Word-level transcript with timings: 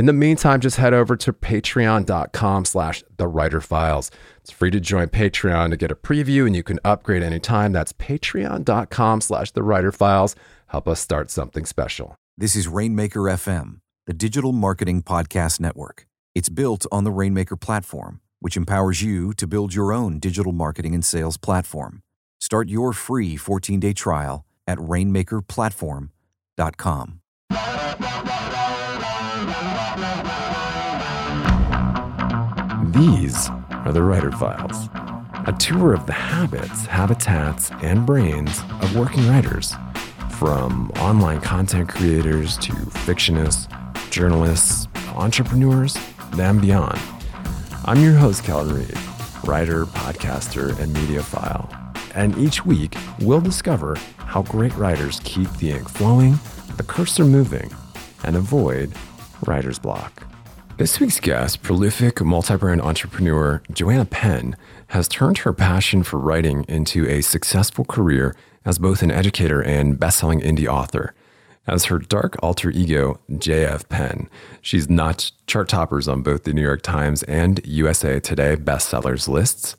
In 0.00 0.06
the 0.06 0.12
meantime, 0.14 0.60
just 0.60 0.78
head 0.78 0.94
over 0.94 1.14
to 1.18 1.30
patreon.com 1.30 2.64
slash 2.64 3.04
the 3.18 3.28
writer 3.28 3.60
files. 3.60 4.10
It's 4.38 4.50
free 4.50 4.70
to 4.70 4.80
join 4.80 5.08
Patreon 5.08 5.68
to 5.68 5.76
get 5.76 5.90
a 5.90 5.94
preview 5.94 6.46
and 6.46 6.56
you 6.56 6.62
can 6.62 6.80
upgrade 6.86 7.22
anytime. 7.22 7.72
That's 7.72 7.92
patreon.com 7.92 9.20
slash 9.20 9.50
the 9.50 9.62
writer 9.62 9.92
files. 9.92 10.34
Help 10.68 10.88
us 10.88 11.00
start 11.00 11.30
something 11.30 11.66
special. 11.66 12.16
This 12.38 12.56
is 12.56 12.66
Rainmaker 12.66 13.24
FM, 13.24 13.80
the 14.06 14.14
digital 14.14 14.52
marketing 14.52 15.02
podcast 15.02 15.60
network. 15.60 16.06
It's 16.34 16.48
built 16.48 16.86
on 16.90 17.04
the 17.04 17.10
Rainmaker 17.10 17.56
platform, 17.56 18.22
which 18.38 18.56
empowers 18.56 19.02
you 19.02 19.34
to 19.34 19.46
build 19.46 19.74
your 19.74 19.92
own 19.92 20.18
digital 20.18 20.52
marketing 20.52 20.94
and 20.94 21.04
sales 21.04 21.36
platform. 21.36 22.00
Start 22.40 22.70
your 22.70 22.94
free 22.94 23.36
14 23.36 23.78
day 23.78 23.92
trial 23.92 24.46
at 24.66 24.78
rainmakerplatform.com. 24.78 27.20
These 32.92 33.48
are 33.70 33.92
the 33.92 34.02
Writer 34.02 34.32
Files, 34.32 34.88
a 35.46 35.54
tour 35.60 35.94
of 35.94 36.06
the 36.06 36.12
habits, 36.12 36.86
habitats, 36.86 37.70
and 37.82 38.04
brains 38.04 38.62
of 38.80 38.96
working 38.96 39.28
writers, 39.28 39.76
from 40.30 40.90
online 40.96 41.40
content 41.40 41.88
creators 41.88 42.56
to 42.58 42.72
fictionists, 42.72 43.68
journalists, 44.10 44.88
entrepreneurs, 45.14 45.96
and 46.32 46.60
beyond. 46.60 46.98
I'm 47.84 48.02
your 48.02 48.14
host, 48.14 48.42
Kelton 48.42 48.74
Reid, 48.74 48.98
writer, 49.44 49.86
podcaster, 49.86 50.76
and 50.80 50.92
mediophile. 50.96 51.72
And 52.16 52.36
each 52.38 52.66
week, 52.66 52.96
we'll 53.20 53.40
discover 53.40 53.94
how 54.16 54.42
great 54.42 54.74
writers 54.76 55.20
keep 55.22 55.48
the 55.58 55.70
ink 55.70 55.88
flowing, 55.88 56.40
the 56.76 56.82
cursor 56.82 57.24
moving, 57.24 57.70
and 58.24 58.34
avoid 58.34 58.92
writer's 59.46 59.78
block. 59.78 60.26
This 60.80 60.98
week's 60.98 61.20
guest, 61.20 61.60
prolific 61.60 62.22
multi 62.22 62.56
brand 62.56 62.80
entrepreneur 62.80 63.62
Joanna 63.70 64.06
Penn, 64.06 64.56
has 64.86 65.08
turned 65.08 65.36
her 65.36 65.52
passion 65.52 66.02
for 66.02 66.18
writing 66.18 66.64
into 66.68 67.06
a 67.06 67.20
successful 67.20 67.84
career 67.84 68.34
as 68.64 68.78
both 68.78 69.02
an 69.02 69.10
educator 69.10 69.60
and 69.60 70.00
best 70.00 70.20
selling 70.20 70.40
indie 70.40 70.66
author. 70.66 71.12
As 71.66 71.84
her 71.84 71.98
dark 71.98 72.34
alter 72.42 72.70
ego, 72.70 73.20
JF 73.30 73.90
Penn, 73.90 74.30
she's 74.62 74.88
notched 74.88 75.46
chart 75.46 75.68
toppers 75.68 76.08
on 76.08 76.22
both 76.22 76.44
the 76.44 76.54
New 76.54 76.62
York 76.62 76.80
Times 76.80 77.24
and 77.24 77.60
USA 77.66 78.18
Today 78.18 78.56
bestsellers 78.56 79.28
lists. 79.28 79.76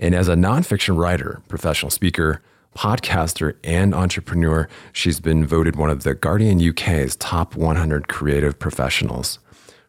And 0.00 0.16
as 0.16 0.26
a 0.26 0.34
nonfiction 0.34 0.96
writer, 0.98 1.42
professional 1.46 1.90
speaker, 1.90 2.42
podcaster, 2.76 3.54
and 3.62 3.94
entrepreneur, 3.94 4.68
she's 4.92 5.20
been 5.20 5.46
voted 5.46 5.76
one 5.76 5.90
of 5.90 6.02
the 6.02 6.14
Guardian 6.14 6.60
UK's 6.60 7.14
top 7.14 7.54
100 7.54 8.08
creative 8.08 8.58
professionals. 8.58 9.38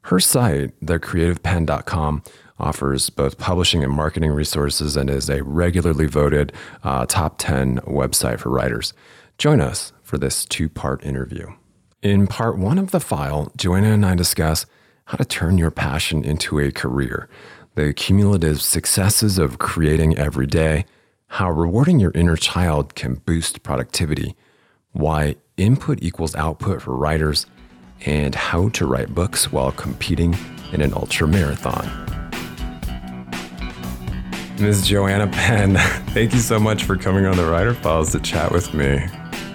Her 0.04 0.20
site, 0.20 0.80
thecreativepenn.com, 0.82 2.24
offers 2.60 3.10
both 3.10 3.38
publishing 3.38 3.84
and 3.84 3.92
marketing 3.92 4.32
resources 4.32 4.96
and 4.96 5.10
is 5.10 5.30
a 5.30 5.44
regularly 5.44 6.06
voted 6.06 6.54
uh, 6.84 7.06
top 7.08 7.36
10 7.38 7.80
website 7.82 8.40
for 8.40 8.50
writers. 8.50 8.94
Join 9.38 9.60
us 9.60 9.92
for 10.04 10.18
this 10.18 10.46
two 10.46 10.70
part 10.70 11.04
interview. 11.04 11.48
In 12.02 12.28
part 12.28 12.58
one 12.58 12.78
of 12.78 12.92
the 12.92 13.00
file, 13.00 13.52
Joanna 13.58 13.92
and 13.92 14.06
I 14.06 14.16
discuss 14.16 14.66
how 15.06 15.18
to 15.18 15.26
turn 15.26 15.58
your 15.58 15.72
passion 15.72 16.24
into 16.24 16.60
a 16.60 16.72
career, 16.72 17.28
the 17.76 17.94
cumulative 17.94 18.62
successes 18.62 19.38
of 19.38 19.60
creating 19.60 20.18
every 20.18 20.48
day, 20.48 20.86
how 21.28 21.50
rewarding 21.52 22.00
your 22.00 22.12
inner 22.14 22.36
child 22.36 22.96
can 22.96 23.16
boost 23.16 23.64
productivity, 23.64 24.36
why 24.92 25.36
input 25.58 26.00
equals 26.02 26.36
output 26.36 26.82
for 26.82 26.96
writers 26.96 27.46
and 28.06 28.36
how 28.36 28.70
to 28.70 28.86
write 28.86 29.14
books 29.14 29.52
while 29.52 29.72
competing 29.72 30.36
in 30.72 30.82
an 30.82 30.94
ultra 30.94 31.28
marathon. 31.28 31.90
Ms. 34.60 34.88
Joanna 34.88 35.28
Penn, 35.28 35.76
thank 36.14 36.34
you 36.34 36.40
so 36.40 36.60
much 36.60 36.84
for 36.84 36.96
coming 36.96 37.26
on 37.26 37.36
the 37.36 37.46
Writer 37.46 37.74
Files 37.74 38.12
to 38.12 38.20
chat 38.20 38.52
with 38.52 38.74
me. 38.74 39.04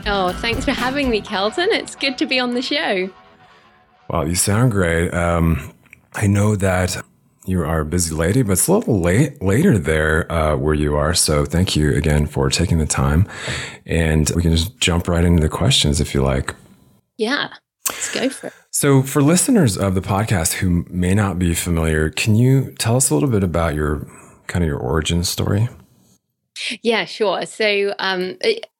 Oh, 0.06 0.32
thanks 0.40 0.64
for 0.64 0.72
having 0.72 1.10
me, 1.10 1.20
Kelton. 1.20 1.68
It's 1.72 1.94
good 1.94 2.18
to 2.18 2.26
be 2.26 2.38
on 2.38 2.54
the 2.54 2.62
show. 2.62 3.10
Well, 4.08 4.28
you 4.28 4.34
sound 4.34 4.72
great. 4.72 5.12
Um, 5.12 5.72
I 6.14 6.26
know 6.26 6.56
that 6.56 7.02
you 7.44 7.62
are 7.62 7.80
a 7.80 7.84
busy 7.84 8.14
lady, 8.14 8.42
but 8.42 8.52
it's 8.52 8.68
a 8.68 8.72
little 8.72 9.00
late 9.00 9.40
later 9.42 9.78
there 9.78 10.30
uh, 10.30 10.56
where 10.56 10.74
you 10.74 10.96
are. 10.96 11.14
So 11.14 11.44
thank 11.44 11.76
you 11.76 11.92
again 11.94 12.26
for 12.26 12.50
taking 12.50 12.78
the 12.78 12.86
time, 12.86 13.28
and 13.84 14.30
we 14.34 14.42
can 14.42 14.50
just 14.50 14.78
jump 14.78 15.08
right 15.08 15.24
into 15.24 15.40
the 15.40 15.48
questions 15.48 16.00
if 16.00 16.14
you 16.14 16.22
like. 16.22 16.54
Yeah. 17.16 17.48
Let's 17.90 18.12
go 18.12 18.28
for 18.28 18.48
it. 18.48 18.52
So, 18.70 19.02
for 19.02 19.22
listeners 19.22 19.76
of 19.76 19.94
the 19.94 20.00
podcast 20.00 20.54
who 20.54 20.84
may 20.88 21.14
not 21.14 21.38
be 21.38 21.54
familiar, 21.54 22.10
can 22.10 22.34
you 22.34 22.74
tell 22.78 22.96
us 22.96 23.10
a 23.10 23.14
little 23.14 23.30
bit 23.30 23.42
about 23.42 23.74
your 23.74 24.06
kind 24.46 24.62
of 24.64 24.68
your 24.68 24.78
origin 24.78 25.24
story? 25.24 25.68
Yeah, 26.82 27.04
sure. 27.04 27.44
So, 27.46 27.94
um, 27.98 28.38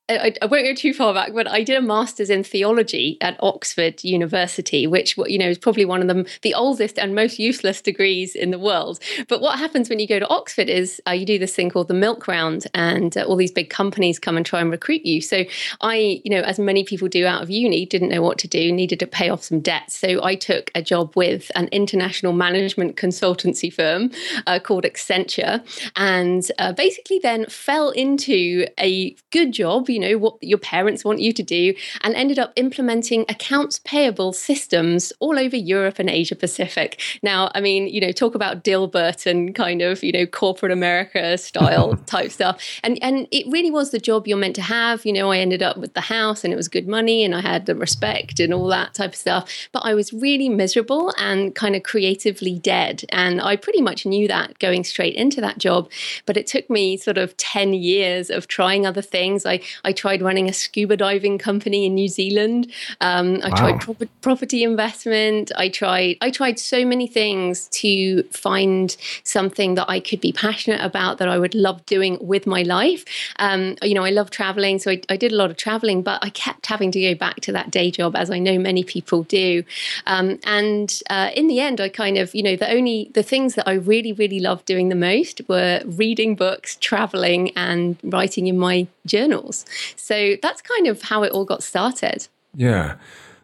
I, 0.08 0.34
I, 0.40 0.46
won't 0.46 0.64
go 0.64 0.74
too 0.74 0.94
far 0.94 1.12
back, 1.12 1.32
but 1.34 1.48
I 1.48 1.64
did 1.64 1.76
a 1.76 1.82
master's 1.82 2.30
in 2.30 2.44
theology 2.44 3.18
at 3.20 3.36
Oxford 3.40 4.04
University, 4.04 4.86
which 4.86 5.16
you 5.26 5.36
know 5.36 5.48
is 5.48 5.58
probably 5.58 5.84
one 5.84 6.00
of 6.00 6.06
them 6.06 6.26
the 6.42 6.54
oldest 6.54 6.96
and 6.96 7.12
most 7.14 7.40
useless 7.40 7.80
degrees 7.80 8.36
in 8.36 8.52
the 8.52 8.58
world. 8.58 9.00
But 9.28 9.40
what 9.40 9.58
happens 9.58 9.88
when 9.88 9.98
you 9.98 10.06
go 10.06 10.20
to 10.20 10.28
Oxford 10.28 10.68
is 10.68 11.02
uh, 11.08 11.10
you 11.10 11.26
do 11.26 11.40
this 11.40 11.56
thing 11.56 11.70
called 11.70 11.88
the 11.88 11.94
milk 11.94 12.28
round, 12.28 12.68
and 12.72 13.16
uh, 13.16 13.22
all 13.22 13.34
these 13.34 13.50
big 13.50 13.68
companies 13.68 14.20
come 14.20 14.36
and 14.36 14.46
try 14.46 14.60
and 14.60 14.70
recruit 14.70 15.04
you. 15.04 15.20
So 15.20 15.44
I, 15.80 16.20
you 16.24 16.30
know, 16.30 16.42
as 16.42 16.60
many 16.60 16.84
people 16.84 17.08
do 17.08 17.26
out 17.26 17.42
of 17.42 17.50
uni, 17.50 17.84
didn't 17.84 18.10
know 18.10 18.22
what 18.22 18.38
to 18.38 18.48
do, 18.48 18.70
needed 18.70 19.00
to 19.00 19.08
pay 19.08 19.28
off 19.28 19.42
some 19.42 19.58
debts. 19.58 19.96
So 19.96 20.22
I 20.22 20.36
took 20.36 20.70
a 20.76 20.82
job 20.82 21.16
with 21.16 21.50
an 21.56 21.66
international 21.72 22.32
management 22.32 22.96
consultancy 22.96 23.72
firm 23.72 24.12
uh, 24.46 24.60
called 24.60 24.84
Accenture, 24.84 25.66
and 25.96 26.48
uh, 26.60 26.72
basically 26.72 27.18
then 27.18 27.46
fell 27.46 27.90
into 27.90 28.66
a 28.78 29.16
good 29.32 29.50
job 29.50 29.88
you 29.96 30.02
know, 30.02 30.18
what 30.18 30.36
your 30.42 30.58
parents 30.58 31.06
want 31.06 31.20
you 31.20 31.32
to 31.32 31.42
do, 31.42 31.74
and 32.02 32.14
ended 32.14 32.38
up 32.38 32.52
implementing 32.56 33.24
accounts 33.30 33.78
payable 33.78 34.34
systems 34.34 35.10
all 35.20 35.38
over 35.38 35.56
Europe 35.56 35.98
and 35.98 36.10
Asia 36.10 36.36
Pacific. 36.36 37.00
Now, 37.22 37.50
I 37.54 37.62
mean, 37.62 37.86
you 37.86 37.98
know, 37.98 38.12
talk 38.12 38.34
about 38.34 38.62
Dilbert 38.62 39.24
and 39.24 39.54
kind 39.54 39.80
of, 39.80 40.04
you 40.04 40.12
know, 40.12 40.26
corporate 40.26 40.70
America 40.70 41.38
style 41.38 41.96
type 42.06 42.30
stuff. 42.30 42.62
And 42.82 43.02
and 43.02 43.26
it 43.30 43.50
really 43.50 43.70
was 43.70 43.90
the 43.90 43.98
job 43.98 44.28
you're 44.28 44.36
meant 44.36 44.56
to 44.56 44.62
have. 44.62 45.06
You 45.06 45.14
know, 45.14 45.32
I 45.32 45.38
ended 45.38 45.62
up 45.62 45.78
with 45.78 45.94
the 45.94 46.02
house 46.02 46.44
and 46.44 46.52
it 46.52 46.56
was 46.56 46.68
good 46.68 46.86
money 46.86 47.24
and 47.24 47.34
I 47.34 47.40
had 47.40 47.64
the 47.64 47.74
respect 47.74 48.38
and 48.38 48.52
all 48.52 48.66
that 48.66 48.92
type 48.92 49.12
of 49.12 49.16
stuff. 49.16 49.50
But 49.72 49.86
I 49.86 49.94
was 49.94 50.12
really 50.12 50.50
miserable 50.50 51.14
and 51.16 51.54
kind 51.54 51.74
of 51.74 51.84
creatively 51.84 52.58
dead. 52.58 53.06
And 53.08 53.40
I 53.40 53.56
pretty 53.56 53.80
much 53.80 54.04
knew 54.04 54.28
that 54.28 54.58
going 54.58 54.84
straight 54.84 55.14
into 55.14 55.40
that 55.40 55.56
job. 55.56 55.90
But 56.26 56.36
it 56.36 56.46
took 56.46 56.68
me 56.68 56.98
sort 56.98 57.16
of 57.16 57.34
10 57.38 57.72
years 57.72 58.28
of 58.28 58.46
trying 58.46 58.84
other 58.84 59.00
things. 59.00 59.46
I, 59.46 59.60
I 59.86 59.92
tried 59.92 60.20
running 60.20 60.48
a 60.48 60.52
scuba 60.52 60.96
diving 60.96 61.38
company 61.38 61.86
in 61.86 61.94
New 61.94 62.08
Zealand. 62.08 62.70
Um, 63.00 63.40
I 63.42 63.50
wow. 63.50 63.56
tried 63.56 63.80
pro- 63.80 64.08
property 64.20 64.64
investment. 64.64 65.52
I 65.56 65.68
tried 65.68 66.16
I 66.20 66.30
tried 66.30 66.58
so 66.58 66.84
many 66.84 67.06
things 67.06 67.68
to 67.68 68.24
find 68.24 68.96
something 69.22 69.76
that 69.76 69.88
I 69.88 70.00
could 70.00 70.20
be 70.20 70.32
passionate 70.32 70.80
about 70.80 71.18
that 71.18 71.28
I 71.28 71.38
would 71.38 71.54
love 71.54 71.86
doing 71.86 72.18
with 72.20 72.46
my 72.46 72.62
life. 72.62 73.04
Um, 73.38 73.76
you 73.82 73.94
know, 73.94 74.04
I 74.04 74.10
love 74.10 74.30
traveling, 74.30 74.78
so 74.80 74.90
I, 74.90 75.00
I, 75.08 75.16
did 75.16 75.32
a 75.32 75.36
lot 75.36 75.50
of 75.50 75.56
traveling, 75.56 76.02
but 76.02 76.18
I 76.22 76.30
kept 76.30 76.66
having 76.66 76.90
to 76.90 77.00
go 77.00 77.14
back 77.14 77.36
to 77.42 77.52
that 77.52 77.70
day 77.70 77.90
job, 77.90 78.16
as 78.16 78.30
I 78.30 78.38
know 78.38 78.58
many 78.58 78.82
people 78.82 79.22
do. 79.22 79.62
Um, 80.06 80.38
and 80.44 81.00
uh, 81.08 81.30
in 81.34 81.46
the 81.46 81.60
end, 81.60 81.80
I 81.80 81.88
kind 81.88 82.18
of, 82.18 82.34
you 82.34 82.42
know, 82.42 82.56
the 82.56 82.70
only 82.70 83.10
the 83.14 83.22
things 83.22 83.54
that 83.54 83.68
I 83.68 83.74
really, 83.74 84.12
really 84.12 84.40
loved 84.40 84.64
doing 84.64 84.88
the 84.88 84.96
most 84.96 85.40
were 85.48 85.82
reading 85.86 86.34
books, 86.34 86.76
traveling, 86.76 87.52
and 87.56 87.96
writing 88.02 88.48
in 88.48 88.58
my 88.58 88.88
journals. 89.06 89.64
So 89.96 90.36
that's 90.42 90.62
kind 90.62 90.86
of 90.86 91.02
how 91.02 91.22
it 91.22 91.32
all 91.32 91.44
got 91.44 91.62
started. 91.62 92.28
Yeah. 92.54 92.96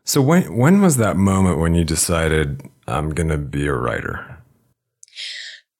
So 0.04 0.20
when 0.20 0.56
when 0.56 0.80
was 0.80 0.96
that 0.96 1.16
moment 1.16 1.58
when 1.58 1.74
you 1.74 1.84
decided 1.84 2.62
I'm 2.88 3.10
going 3.10 3.28
to 3.28 3.38
be 3.38 3.66
a 3.66 3.72
writer? 3.72 4.41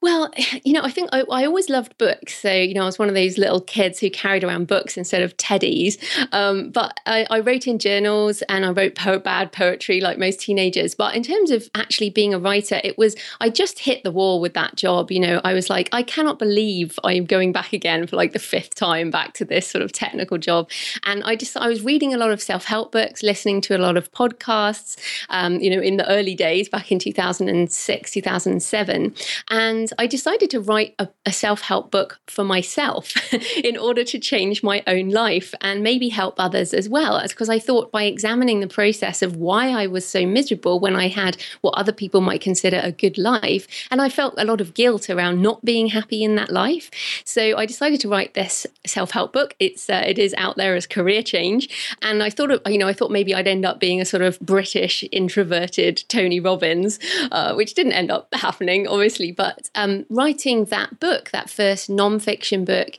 Well, 0.02 0.32
you 0.64 0.72
know, 0.74 0.82
I 0.82 0.90
think 0.90 1.08
I, 1.12 1.20
I, 1.30 1.46
always 1.46 1.70
loved 1.70 1.96
books. 1.96 2.40
So, 2.40 2.52
you 2.52 2.74
know, 2.74 2.82
I 2.82 2.86
was 2.86 2.98
one 2.98 3.08
of 3.08 3.14
those 3.14 3.38
little 3.38 3.60
kids 3.60 4.00
who 4.00 4.10
carried 4.10 4.42
around 4.42 4.66
books 4.66 4.96
instead 4.96 5.22
of 5.22 5.36
teddies. 5.36 5.96
Um, 6.32 6.70
but 6.70 6.98
I, 7.06 7.26
I, 7.30 7.38
wrote 7.40 7.66
in 7.66 7.78
journals 7.78 8.42
and 8.48 8.66
I 8.66 8.70
wrote 8.70 8.96
po- 8.96 9.20
bad 9.20 9.52
poetry 9.52 10.00
like 10.00 10.18
most 10.18 10.40
teenagers. 10.40 10.94
But 10.94 11.14
in 11.14 11.22
terms 11.22 11.52
of 11.52 11.70
actually 11.76 12.10
being 12.10 12.34
a 12.34 12.38
writer, 12.38 12.80
it 12.82 12.98
was, 12.98 13.14
I 13.40 13.48
just 13.48 13.78
hit 13.78 14.02
the 14.02 14.10
wall 14.10 14.40
with 14.40 14.54
that 14.54 14.74
job. 14.74 15.12
You 15.12 15.20
know, 15.20 15.40
I 15.44 15.54
was 15.54 15.70
like, 15.70 15.88
I 15.92 16.02
cannot 16.02 16.38
believe 16.38 16.98
I'm 17.04 17.24
going 17.24 17.52
back 17.52 17.72
again 17.72 18.06
for 18.08 18.16
like 18.16 18.32
the 18.32 18.40
fifth 18.40 18.74
time 18.74 19.10
back 19.10 19.34
to 19.34 19.44
this 19.44 19.68
sort 19.68 19.82
of 19.82 19.92
technical 19.92 20.36
job. 20.36 20.68
And 21.04 21.22
I 21.22 21.36
just, 21.36 21.56
I 21.56 21.68
was 21.68 21.82
reading 21.82 22.12
a 22.12 22.18
lot 22.18 22.32
of 22.32 22.42
self 22.42 22.64
help 22.64 22.90
books, 22.90 23.22
listening 23.22 23.60
to 23.62 23.76
a 23.76 23.78
lot 23.78 23.96
of 23.96 24.10
podcasts, 24.10 24.98
um, 25.28 25.60
you 25.60 25.70
know, 25.70 25.80
in 25.80 25.96
the 25.96 26.08
early 26.10 26.34
days 26.34 26.68
back 26.68 26.90
in 26.90 26.98
2006, 26.98 28.10
2007. 28.10 29.14
And 29.50 29.91
I 29.98 30.06
decided 30.06 30.50
to 30.50 30.60
write 30.60 30.94
a, 30.98 31.08
a 31.26 31.32
self 31.32 31.62
help 31.62 31.90
book 31.90 32.20
for 32.26 32.44
myself 32.44 33.12
in 33.56 33.76
order 33.76 34.04
to 34.04 34.18
change 34.18 34.62
my 34.62 34.82
own 34.86 35.10
life 35.10 35.54
and 35.60 35.82
maybe 35.82 36.08
help 36.08 36.34
others 36.38 36.74
as 36.74 36.88
well. 36.88 37.20
Because 37.22 37.48
I 37.48 37.58
thought 37.58 37.92
by 37.92 38.04
examining 38.04 38.60
the 38.60 38.68
process 38.68 39.22
of 39.22 39.36
why 39.36 39.70
I 39.70 39.86
was 39.86 40.06
so 40.06 40.26
miserable 40.26 40.80
when 40.80 40.96
I 40.96 41.08
had 41.08 41.36
what 41.60 41.74
other 41.74 41.92
people 41.92 42.20
might 42.20 42.40
consider 42.40 42.80
a 42.82 42.92
good 42.92 43.18
life, 43.18 43.66
and 43.90 44.00
I 44.00 44.08
felt 44.08 44.34
a 44.38 44.44
lot 44.44 44.60
of 44.60 44.74
guilt 44.74 45.10
around 45.10 45.42
not 45.42 45.64
being 45.64 45.88
happy 45.88 46.22
in 46.22 46.34
that 46.36 46.50
life. 46.50 46.90
So 47.24 47.56
I 47.56 47.66
decided 47.66 48.00
to 48.00 48.08
write 48.08 48.34
this 48.34 48.66
self 48.86 49.10
help 49.10 49.32
book. 49.32 49.54
It's 49.58 49.88
uh, 49.88 50.04
it 50.06 50.18
is 50.18 50.34
out 50.38 50.56
there 50.56 50.74
as 50.74 50.86
career 50.86 51.22
change, 51.22 51.96
and 52.02 52.22
I 52.22 52.30
thought 52.30 52.50
you 52.70 52.78
know 52.78 52.88
I 52.88 52.92
thought 52.92 53.10
maybe 53.10 53.34
I'd 53.34 53.48
end 53.48 53.64
up 53.64 53.80
being 53.80 54.00
a 54.00 54.04
sort 54.04 54.22
of 54.22 54.38
British 54.40 55.04
introverted 55.12 56.04
Tony 56.08 56.40
Robbins, 56.40 56.98
uh, 57.30 57.54
which 57.54 57.74
didn't 57.74 57.92
end 57.92 58.10
up 58.10 58.28
happening, 58.32 58.86
obviously. 58.86 59.32
But 59.32 59.70
um, 59.74 59.81
writing 60.10 60.66
that 60.66 61.00
book, 61.00 61.30
that 61.30 61.50
first 61.50 61.90
nonfiction 61.90 62.64
book, 62.64 62.98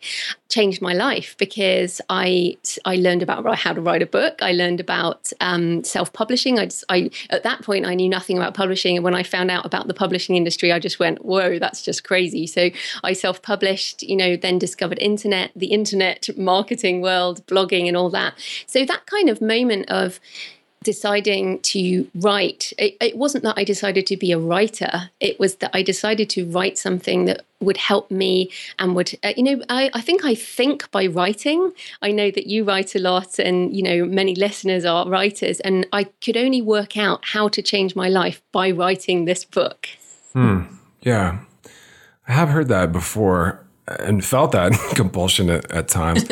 changed 0.53 0.81
my 0.83 0.93
life 0.93 1.35
because 1.39 1.99
I 2.09 2.57
I 2.85 2.95
learned 2.97 3.23
about 3.23 3.57
how 3.57 3.73
to 3.73 3.81
write 3.81 4.03
a 4.03 4.05
book. 4.05 4.35
I 4.41 4.51
learned 4.51 4.79
about 4.79 5.33
um, 5.41 5.83
self 5.83 6.13
publishing. 6.13 6.59
I, 6.59 6.69
I 6.89 7.09
at 7.31 7.43
that 7.43 7.63
point 7.63 7.87
I 7.87 7.95
knew 7.95 8.07
nothing 8.07 8.37
about 8.37 8.53
publishing, 8.53 8.95
and 8.95 9.03
when 9.03 9.15
I 9.15 9.23
found 9.23 9.49
out 9.49 9.65
about 9.65 9.87
the 9.87 9.95
publishing 9.95 10.35
industry, 10.35 10.71
I 10.71 10.79
just 10.79 10.99
went, 10.99 11.25
"Whoa, 11.25 11.57
that's 11.57 11.81
just 11.81 12.03
crazy!" 12.03 12.45
So 12.45 12.69
I 13.03 13.13
self 13.13 13.41
published. 13.41 14.03
You 14.03 14.15
know, 14.15 14.35
then 14.37 14.59
discovered 14.59 14.99
internet, 14.99 15.51
the 15.55 15.67
internet 15.67 16.29
marketing 16.37 17.01
world, 17.01 17.45
blogging, 17.47 17.87
and 17.87 17.97
all 17.97 18.11
that. 18.11 18.35
So 18.67 18.85
that 18.85 19.05
kind 19.07 19.29
of 19.29 19.41
moment 19.41 19.89
of 19.89 20.19
deciding 20.83 21.59
to 21.61 22.07
write, 22.15 22.73
it, 22.77 22.97
it, 23.01 23.17
wasn't 23.17 23.43
that 23.43 23.57
I 23.57 23.63
decided 23.63 24.05
to 24.07 24.17
be 24.17 24.31
a 24.31 24.37
writer. 24.37 25.09
It 25.19 25.39
was 25.39 25.55
that 25.55 25.71
I 25.73 25.81
decided 25.81 26.29
to 26.31 26.45
write 26.45 26.77
something 26.77 27.25
that 27.25 27.45
would 27.59 27.77
help 27.77 28.11
me 28.11 28.51
and 28.77 28.95
would, 28.95 29.17
uh, 29.23 29.33
you 29.35 29.43
know, 29.43 29.61
I, 29.69 29.89
I 29.93 30.01
think 30.01 30.25
I 30.25 30.35
think 30.35 30.91
by 30.91 31.07
writing. 31.07 31.71
I 32.01 32.11
know 32.11 32.29
that 32.31 32.47
you 32.47 32.63
write 32.63 32.95
a 32.95 32.99
lot 32.99 33.39
and, 33.39 33.75
you 33.75 33.81
know, 33.81 34.05
many 34.05 34.35
listeners 34.35 34.85
are 34.85 35.09
writers. 35.09 35.59
And 35.61 35.87
I 35.91 36.05
could 36.23 36.37
only 36.37 36.61
work 36.61 36.97
out 36.97 37.25
how 37.25 37.47
to 37.47 37.61
change 37.61 37.95
my 37.95 38.09
life 38.09 38.41
by 38.51 38.71
writing 38.71 39.25
this 39.25 39.45
book. 39.45 39.87
Hmm. 40.33 40.63
Yeah. 41.01 41.39
I 42.27 42.33
have 42.33 42.49
heard 42.49 42.67
that 42.67 42.91
before 42.91 43.65
and 43.87 44.23
felt 44.23 44.51
that 44.51 44.71
compulsion 44.95 45.49
at, 45.49 45.71
at 45.71 45.87
times. 45.87 46.25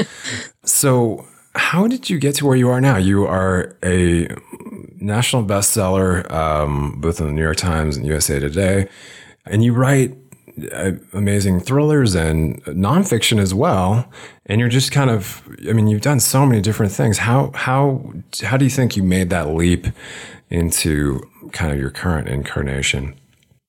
so, 0.63 1.25
how 1.55 1.87
did 1.87 2.09
you 2.09 2.19
get 2.19 2.35
to 2.35 2.45
where 2.45 2.55
you 2.55 2.69
are 2.69 2.81
now? 2.81 2.97
You 2.97 3.25
are 3.25 3.75
a 3.83 4.27
national 4.99 5.43
bestseller, 5.43 6.29
um, 6.31 6.99
both 7.01 7.19
in 7.19 7.27
the 7.27 7.33
New 7.33 7.41
York 7.41 7.57
Times 7.57 7.97
and 7.97 8.05
USA 8.05 8.39
Today, 8.39 8.87
and 9.45 9.63
you 9.63 9.73
write 9.73 10.15
uh, 10.71 10.91
amazing 11.13 11.59
thrillers 11.59 12.15
and 12.15 12.63
nonfiction 12.65 13.39
as 13.39 13.53
well. 13.53 14.09
And 14.45 14.59
you're 14.59 14.69
just 14.69 14.91
kind 14.91 15.09
of, 15.09 15.41
I 15.67 15.73
mean, 15.73 15.87
you've 15.87 16.01
done 16.01 16.19
so 16.19 16.45
many 16.45 16.61
different 16.61 16.91
things. 16.91 17.17
How 17.19 17.51
how 17.53 18.13
how 18.43 18.57
do 18.57 18.65
you 18.65 18.71
think 18.71 18.95
you 18.95 19.03
made 19.03 19.29
that 19.29 19.49
leap 19.49 19.87
into 20.49 21.21
kind 21.51 21.71
of 21.71 21.79
your 21.79 21.89
current 21.89 22.27
incarnation? 22.27 23.15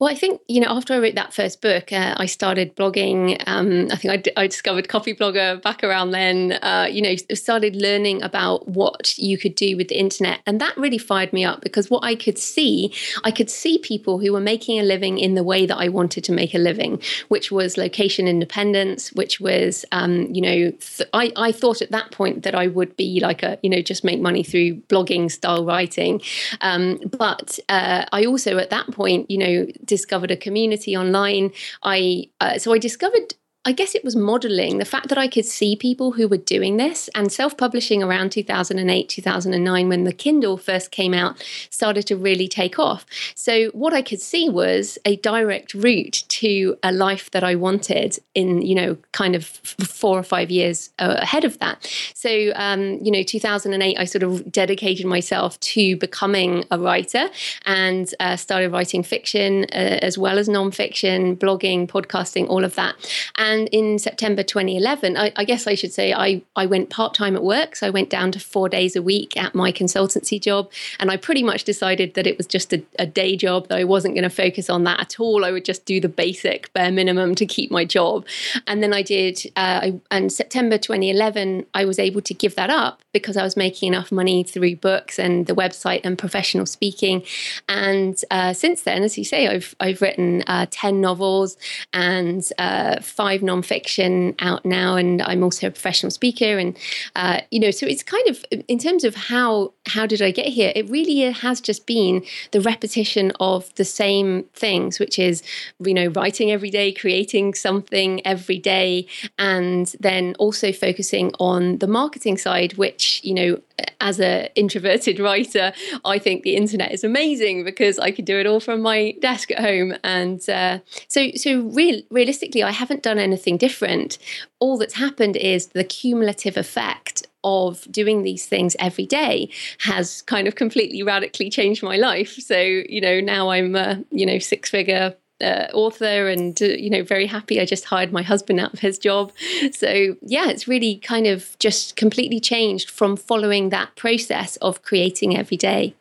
Well, 0.02 0.10
I 0.10 0.16
think, 0.16 0.40
you 0.49 0.60
know, 0.60 0.66
after 0.69 0.94
I 0.94 0.99
wrote 0.99 1.14
that 1.14 1.32
first 1.32 1.62
book, 1.62 1.93
uh, 1.93 2.16
I 2.16 2.26
started 2.26 2.75
blogging. 2.75 3.40
Um, 3.46 3.87
I 3.93 3.94
think 3.94 4.12
I, 4.12 4.16
d- 4.16 4.32
I 4.37 4.49
discovered 4.49 4.88
Copyblogger 4.88 5.62
back 5.62 5.84
around 5.84 6.10
then, 6.10 6.58
uh, 6.60 6.88
you 6.90 7.00
know, 7.00 7.14
started 7.34 7.76
learning 7.76 8.20
about 8.20 8.66
what 8.66 9.16
you 9.16 9.38
could 9.38 9.54
do 9.54 9.76
with 9.76 9.87
the 9.87 9.96
internet. 9.96 10.40
And 10.44 10.60
that 10.60 10.76
really 10.76 10.99
fired 10.99 11.32
me 11.32 11.44
up 11.44 11.60
because 11.60 11.88
what 11.88 12.02
I 12.02 12.16
could 12.16 12.37
see, 12.37 12.93
I 13.22 13.31
could 13.31 13.49
see 13.49 13.78
people 13.78 14.19
who 14.19 14.32
were 14.32 14.40
making 14.40 14.81
a 14.81 14.82
living 14.82 15.19
in 15.19 15.37
the 15.37 15.44
way 15.44 15.66
that 15.66 15.76
I 15.76 15.88
wanted 15.88 16.25
to 16.25 16.32
make 16.32 16.52
a 16.52 16.58
living, 16.58 17.00
which 17.28 17.52
was 17.52 17.76
location 17.76 18.26
independence, 18.26 19.12
which 19.12 19.38
was, 19.38 19.84
um, 19.93 20.22
you 20.34 20.40
know, 20.40 20.72
th- 20.72 21.08
I, 21.12 21.32
I 21.37 21.52
thought 21.52 21.81
at 21.81 21.93
that 21.93 22.10
point 22.10 22.43
that 22.43 22.56
I 22.56 22.66
would 22.66 22.96
be 22.96 23.20
like 23.20 23.44
a, 23.44 23.56
you 23.62 23.70
know, 23.70 23.81
just 23.81 24.02
make 24.02 24.20
money 24.20 24.43
through 24.43 24.81
blogging 24.88 25.31
style 25.31 25.64
writing. 25.64 26.20
Um, 26.60 26.99
but 27.08 27.60
uh, 27.69 28.06
I 28.10 28.25
also 28.25 28.58
at 28.58 28.70
that 28.70 28.90
point, 28.90 29.31
you 29.31 29.38
know, 29.38 29.66
discovered 29.96 30.30
a 30.30 30.36
community 30.46 30.92
online. 31.02 31.46
I 31.82 32.00
uh, 32.40 32.56
so 32.62 32.68
I 32.76 32.78
discovered 32.88 33.28
I 33.64 33.70
guess 33.70 33.94
it 33.94 34.03
was 34.03 34.17
modeling 34.17 34.79
the 34.79 34.85
fact 34.85 35.09
that 35.09 35.19
I 35.19 35.29
could 35.29 35.44
see 35.44 35.76
people 35.76 36.12
who 36.12 36.26
were 36.26 36.37
doing 36.37 36.79
this 36.79 37.09
and 37.14 37.31
self 37.31 37.56
publishing 37.56 38.03
around 38.03 38.32
2008, 38.32 39.09
2009, 39.09 39.88
when 39.88 40.03
the 40.03 40.12
Kindle 40.12 40.56
first 40.56 40.91
came 40.91 41.14
out, 41.14 41.41
started 41.70 42.05
to 42.09 42.17
really 42.17 42.49
take 42.49 42.81
off. 42.81 43.06
So, 43.37 43.69
what 43.69 43.94
I 43.94 44.03
could 44.03 44.20
see 44.20 44.49
was 44.49 44.99
a 45.05 45.14
direct 45.17 45.75
route 45.75 46.25
to 46.29 46.76
a 46.82 46.91
life 46.91 47.31
that 47.31 47.44
I 47.44 47.55
wanted 47.55 48.19
in, 48.35 48.62
you 48.62 48.75
know, 48.75 48.97
kind 49.12 49.37
of 49.37 49.47
four 49.47 50.19
or 50.19 50.25
five 50.25 50.50
years 50.50 50.91
uh, 50.99 51.19
ahead 51.20 51.44
of 51.44 51.61
that. 51.61 51.88
So, 52.14 52.50
um, 52.56 52.99
you 53.00 53.12
know, 53.12 53.23
2008, 53.23 53.97
I 53.97 54.05
sort 54.06 54.25
of 54.25 54.50
dedicated 54.50 55.06
myself 55.06 55.61
to 55.61 55.97
becoming 55.99 56.64
a 56.73 56.81
writer 56.81 57.29
and 57.64 58.12
uh, 58.19 58.35
started 58.35 58.73
writing 58.73 59.05
fiction 59.05 59.67
uh, 59.73 60.00
as 60.03 60.19
well 60.19 60.37
as 60.38 60.49
nonfiction, 60.49 61.37
blogging, 61.37 61.87
podcasting, 61.87 62.49
all 62.49 62.64
of 62.64 62.75
that. 62.75 62.97
And 63.37 63.51
and 63.52 63.69
in 63.69 63.99
September 63.99 64.43
2011, 64.43 65.14
I, 65.16 65.31
I 65.37 65.44
guess 65.44 65.66
I 65.66 65.75
should 65.75 65.93
say 65.93 66.14
I, 66.14 66.40
I 66.56 66.64
went 66.64 66.88
part 66.88 67.12
time 67.12 67.37
at 67.37 67.42
work. 67.42 67.76
So 67.76 67.87
I 67.87 67.90
went 67.90 68.09
down 68.09 68.32
to 68.32 68.40
four 68.40 68.66
days 68.66 68.97
a 68.97 69.02
week 69.02 69.37
at 69.37 69.54
my 69.54 69.71
consultancy 69.71 70.40
job. 70.40 70.71
And 70.99 71.11
I 71.11 71.18
pretty 71.18 71.42
much 71.42 71.64
decided 71.64 72.14
that 72.14 72.26
it 72.26 72.38
was 72.38 72.47
just 72.47 72.73
a, 72.73 72.82
a 72.99 73.04
day 73.04 73.37
job, 73.37 73.68
that 73.68 73.76
I 73.76 73.85
wasn't 73.85 74.14
going 74.14 74.23
to 74.23 74.30
focus 74.30 74.71
on 74.71 74.85
that 74.85 75.00
at 75.00 75.21
all. 75.21 75.44
I 75.44 75.52
would 75.52 75.66
just 75.66 75.85
do 75.85 76.00
the 76.00 76.09
basic 76.09 76.73
bare 76.73 76.90
minimum 76.90 77.35
to 77.35 77.44
keep 77.44 77.71
my 77.71 77.85
job. 77.85 78.25
And 78.66 78.82
then 78.82 78.94
I 78.94 79.02
did, 79.02 79.38
uh, 79.54 79.80
I, 79.82 80.00
and 80.11 80.32
September 80.32 80.78
2011, 80.78 81.66
I 81.75 81.85
was 81.85 81.99
able 81.99 82.23
to 82.23 82.32
give 82.32 82.54
that 82.54 82.71
up 82.71 83.02
because 83.12 83.37
I 83.37 83.42
was 83.42 83.54
making 83.54 83.88
enough 83.88 84.11
money 84.11 84.44
through 84.44 84.76
books 84.76 85.18
and 85.18 85.47
the 85.47 85.54
website 85.54 86.00
and 86.04 86.16
professional 86.16 86.64
speaking. 86.64 87.23
And 87.68 88.18
uh, 88.30 88.54
since 88.54 88.82
then, 88.82 89.02
as 89.02 89.18
you 89.18 89.25
say, 89.25 89.49
I've, 89.49 89.75
I've 89.78 90.00
written 90.00 90.42
uh, 90.47 90.66
10 90.71 91.02
novels 91.02 91.59
and 91.92 92.42
uh, 92.56 93.00
five 93.42 93.49
nonfiction 93.49 94.34
out 94.40 94.64
now, 94.64 94.96
and 94.96 95.22
I'm 95.22 95.42
also 95.42 95.66
a 95.66 95.70
professional 95.70 96.11
speaker. 96.11 96.58
And 96.58 96.76
uh, 97.16 97.40
you 97.50 97.61
know, 97.61 97.70
so 97.70 97.87
it's 97.87 98.02
kind 98.02 98.28
of 98.28 98.44
in 98.68 98.78
terms 98.78 99.04
of 99.04 99.14
how 99.14 99.72
how 99.86 100.06
did 100.06 100.22
I 100.22 100.30
get 100.30 100.46
here? 100.46 100.72
It 100.74 100.88
really 100.88 101.20
has 101.32 101.60
just 101.60 101.86
been 101.86 102.24
the 102.52 102.60
repetition 102.60 103.32
of 103.40 103.74
the 103.74 103.84
same 103.84 104.44
things, 104.54 104.98
which 104.98 105.18
is 105.18 105.42
you 105.80 105.94
know 105.94 106.08
writing 106.08 106.50
every 106.50 106.70
day, 106.70 106.92
creating 106.92 107.54
something 107.54 108.24
every 108.26 108.58
day, 108.58 109.06
and 109.38 109.94
then 110.00 110.34
also 110.38 110.72
focusing 110.72 111.32
on 111.40 111.78
the 111.78 111.88
marketing 111.88 112.38
side, 112.38 112.74
which 112.74 113.20
you 113.24 113.34
know 113.34 113.60
as 114.00 114.20
an 114.20 114.48
introverted 114.54 115.18
writer, 115.26 115.72
I 116.04 116.18
think 116.18 116.42
the 116.42 116.56
internet 116.56 116.92
is 116.92 117.04
amazing 117.04 117.64
because 117.64 117.98
I 117.98 118.10
could 118.10 118.24
do 118.24 118.38
it 118.38 118.46
all 118.46 118.60
from 118.60 118.80
my 118.82 119.14
desk 119.20 119.50
at 119.50 119.60
home. 119.60 119.94
And 120.04 120.46
uh, 120.48 120.80
so, 121.08 121.30
so 121.36 121.60
real, 121.60 122.02
realistically, 122.10 122.62
I 122.62 122.72
haven't 122.72 123.02
done 123.02 123.18
anything 123.18 123.56
different. 123.56 124.18
All 124.58 124.76
that's 124.76 124.94
happened 124.94 125.36
is 125.36 125.68
the 125.68 125.84
cumulative 125.84 126.56
effect 126.56 127.22
of 127.44 127.90
doing 127.90 128.22
these 128.22 128.46
things 128.46 128.76
every 128.78 129.06
day 129.06 129.50
has 129.78 130.22
kind 130.22 130.46
of 130.46 130.54
completely 130.54 131.02
radically 131.02 131.50
changed 131.50 131.82
my 131.82 131.96
life. 131.96 132.34
So, 132.34 132.58
you 132.58 133.00
know, 133.00 133.20
now 133.20 133.50
I'm 133.50 133.75
a, 133.75 134.02
you 134.11 134.26
know, 134.26 134.38
six 134.38 134.70
figure 134.70 135.14
uh, 135.42 135.66
author 135.75 136.28
and 136.28 136.61
uh, 136.62 136.66
you 136.66 136.88
know 136.88 137.02
very 137.02 137.26
happy 137.26 137.61
i 137.61 137.64
just 137.64 137.84
hired 137.84 138.12
my 138.12 138.22
husband 138.22 138.61
out 138.61 138.72
of 138.72 138.78
his 138.78 138.96
job 138.96 139.32
so 139.72 140.14
yeah 140.22 140.49
it's 140.49 140.68
really 140.68 140.96
kind 140.99 141.26
of 141.26 141.58
just 141.58 141.96
completely 141.96 142.38
changed 142.38 142.88
from 142.88 143.16
following 143.16 143.70
that 143.70 143.94
process 143.96 144.56
of 144.56 144.82
creating 144.82 145.37
every 145.37 145.56
day 145.56 145.94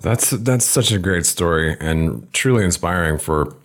that's 0.00 0.30
that's 0.30 0.64
such 0.64 0.92
a 0.92 0.98
great 0.98 1.24
story 1.24 1.76
and 1.80 2.30
truly 2.34 2.64
inspiring 2.64 3.18
for 3.18 3.56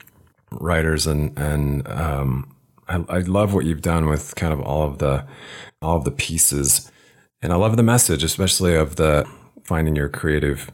writers 0.52 1.06
and 1.06 1.38
and 1.38 1.88
um, 1.90 2.56
I, 2.88 3.04
I 3.10 3.20
love 3.20 3.54
what 3.54 3.66
you've 3.66 3.82
done 3.82 4.08
with 4.08 4.36
kind 4.36 4.54
of 4.54 4.62
all 4.62 4.84
of 4.84 5.00
the 5.00 5.26
all 5.82 5.98
of 5.98 6.04
the 6.04 6.12
pieces 6.12 6.92
and 7.42 7.54
i 7.54 7.56
love 7.56 7.78
the 7.78 7.84
message 7.84 8.24
especially 8.24 8.76
of 8.76 8.96
the 8.96 9.26
finding 9.64 9.96
your 9.96 10.10
creative 10.10 10.72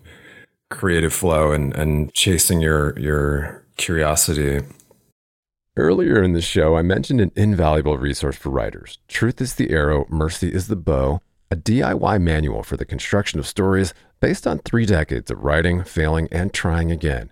creative 0.70 1.14
flow 1.14 1.52
and 1.52 1.74
and 1.76 2.14
chasing 2.14 2.60
your 2.60 2.98
your 3.00 3.64
curiosity. 3.78 4.62
Earlier 5.76 6.22
in 6.22 6.34
the 6.34 6.42
show, 6.42 6.78
I 6.78 6.84
mentioned 6.84 7.20
an 7.20 7.32
invaluable 7.36 7.98
resource 7.98 8.36
for 8.36 8.50
writers 8.50 9.00
Truth 9.08 9.42
is 9.42 9.56
the 9.56 9.72
Arrow, 9.72 10.06
Mercy 10.10 10.54
is 10.54 10.68
the 10.68 10.76
Bow, 10.76 11.22
a 11.50 11.56
DIY 11.56 12.22
manual 12.22 12.64
for 12.64 12.78
the 12.78 12.86
construction 12.86 13.40
of 13.40 13.48
stories 13.48 13.94
based 14.20 14.46
on 14.48 14.60
three 14.60 14.86
decades 14.86 15.32
of 15.32 15.44
writing, 15.44 15.84
failing, 15.84 16.28
and 16.32 16.54
trying 16.54 16.92
again. 16.92 17.32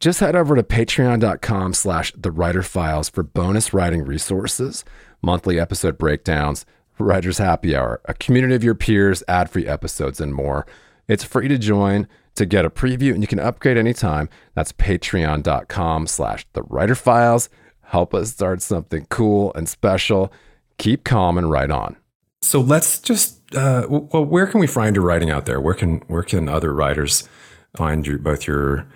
Just 0.00 0.20
head 0.20 0.36
over 0.36 0.54
to 0.54 0.62
patreon.com 0.62 1.74
slash 1.74 2.12
the 2.16 2.30
writer 2.30 2.62
files 2.62 3.08
for 3.08 3.24
bonus 3.24 3.74
writing 3.74 4.04
resources, 4.04 4.84
monthly 5.22 5.58
episode 5.58 5.98
breakdowns, 5.98 6.64
writer's 7.00 7.38
happy 7.38 7.74
hour, 7.74 8.00
a 8.04 8.14
community 8.14 8.54
of 8.54 8.62
your 8.62 8.76
peers, 8.76 9.24
ad 9.26 9.50
free 9.50 9.66
episodes, 9.66 10.20
and 10.20 10.32
more. 10.34 10.66
It's 11.08 11.24
free 11.24 11.48
to 11.48 11.58
join 11.58 12.06
to 12.36 12.46
get 12.46 12.64
a 12.64 12.70
preview 12.70 13.12
and 13.12 13.24
you 13.24 13.26
can 13.26 13.40
upgrade 13.40 13.76
anytime. 13.76 14.28
That's 14.54 14.70
patreon.com 14.70 16.06
slash 16.06 16.46
the 16.52 16.62
writer 16.62 16.94
files. 16.94 17.48
Help 17.82 18.14
us 18.14 18.30
start 18.30 18.62
something 18.62 19.06
cool 19.10 19.52
and 19.54 19.68
special. 19.68 20.32
Keep 20.76 21.02
calm 21.02 21.36
and 21.36 21.50
write 21.50 21.72
on. 21.72 21.96
So 22.42 22.60
let's 22.60 23.00
just 23.00 23.40
uh, 23.56 23.86
well, 23.88 24.24
where 24.24 24.46
can 24.46 24.60
we 24.60 24.68
find 24.68 24.94
your 24.94 25.04
writing 25.04 25.30
out 25.30 25.46
there? 25.46 25.60
Where 25.60 25.74
can 25.74 26.02
where 26.06 26.22
can 26.22 26.48
other 26.48 26.72
writers 26.72 27.28
find 27.74 28.06
your 28.06 28.18
both 28.18 28.46
your 28.46 28.86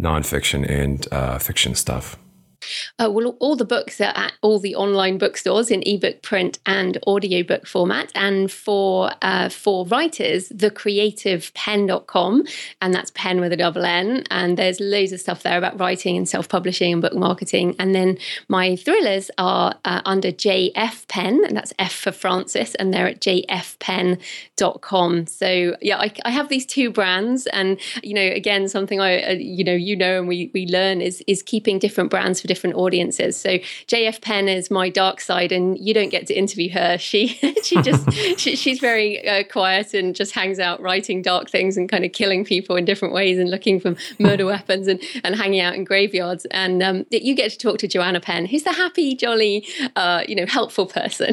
nonfiction 0.00 0.68
and 0.68 1.06
uh, 1.12 1.38
fiction 1.38 1.74
stuff? 1.74 2.16
Uh, 2.98 3.10
well, 3.10 3.36
all 3.40 3.56
the 3.56 3.64
books 3.64 4.00
are 4.00 4.12
at 4.14 4.32
all 4.42 4.58
the 4.58 4.74
online 4.74 5.18
bookstores 5.18 5.70
in 5.70 5.82
ebook, 5.86 6.22
print, 6.22 6.58
and 6.66 6.98
audiobook 7.06 7.66
format. 7.66 8.10
And 8.14 8.50
for 8.50 9.10
uh, 9.22 9.48
for 9.48 9.86
writers, 9.86 10.48
thecreativepenn.com, 10.50 12.44
and 12.80 12.94
that's 12.94 13.10
pen 13.12 13.40
with 13.40 13.52
a 13.52 13.56
double 13.56 13.84
N. 13.84 14.24
And 14.30 14.56
there's 14.56 14.80
loads 14.80 15.12
of 15.12 15.20
stuff 15.20 15.42
there 15.42 15.58
about 15.58 15.78
writing 15.78 16.16
and 16.16 16.28
self 16.28 16.48
publishing 16.48 16.92
and 16.92 17.02
book 17.02 17.14
marketing. 17.14 17.76
And 17.78 17.94
then 17.94 18.18
my 18.48 18.76
thrillers 18.76 19.30
are 19.38 19.74
uh, 19.84 20.00
under 20.04 20.32
JF 20.32 21.06
Penn, 21.08 21.44
and 21.46 21.56
that's 21.56 21.72
F 21.78 21.92
for 21.92 22.12
Francis, 22.12 22.74
and 22.76 22.92
they're 22.92 23.08
at 23.08 23.20
jfpenn.com. 23.20 24.16
So 25.26 25.76
yeah, 25.80 25.98
I, 25.98 26.12
I 26.24 26.30
have 26.30 26.48
these 26.48 26.66
two 26.66 26.90
brands, 26.90 27.46
and 27.48 27.78
you 28.02 28.14
know, 28.14 28.26
again, 28.26 28.68
something 28.68 29.00
I 29.00 29.22
uh, 29.22 29.32
you 29.32 29.64
know 29.64 29.74
you 29.74 29.96
know 29.96 30.18
and 30.18 30.28
we 30.28 30.50
we 30.54 30.66
learn 30.66 31.00
is 31.00 31.22
is 31.26 31.42
keeping 31.42 31.78
different 31.78 32.10
brands 32.10 32.40
for 32.40 32.46
different 32.46 32.53
audiences. 32.62 33.36
So 33.36 33.58
JF 33.88 34.20
Penn 34.20 34.48
is 34.48 34.70
my 34.70 34.88
dark 34.88 35.20
side, 35.20 35.52
and 35.52 35.78
you 35.78 35.94
don't 35.94 36.10
get 36.10 36.26
to 36.28 36.34
interview 36.34 36.70
her. 36.70 36.98
She 36.98 37.28
she 37.62 37.80
just 37.82 38.12
she, 38.38 38.56
she's 38.56 38.78
very 38.78 39.26
uh, 39.26 39.44
quiet 39.44 39.94
and 39.94 40.14
just 40.14 40.32
hangs 40.32 40.58
out 40.58 40.80
writing 40.80 41.22
dark 41.22 41.50
things 41.50 41.76
and 41.76 41.88
kind 41.88 42.04
of 42.04 42.12
killing 42.12 42.44
people 42.44 42.76
in 42.76 42.84
different 42.84 43.14
ways 43.14 43.38
and 43.38 43.50
looking 43.50 43.80
for 43.80 43.96
murder 44.18 44.46
weapons 44.46 44.86
and 44.86 45.02
and 45.22 45.34
hanging 45.36 45.60
out 45.60 45.74
in 45.74 45.84
graveyards. 45.84 46.44
And 46.46 46.82
um, 46.82 47.06
you 47.10 47.34
get 47.34 47.50
to 47.52 47.58
talk 47.58 47.78
to 47.78 47.88
Joanna 47.88 48.20
Penn, 48.20 48.46
who's 48.46 48.64
the 48.64 48.72
happy, 48.72 49.14
jolly, 49.14 49.66
uh, 49.96 50.24
you 50.28 50.34
know, 50.34 50.46
helpful 50.46 50.86
person. 50.86 51.32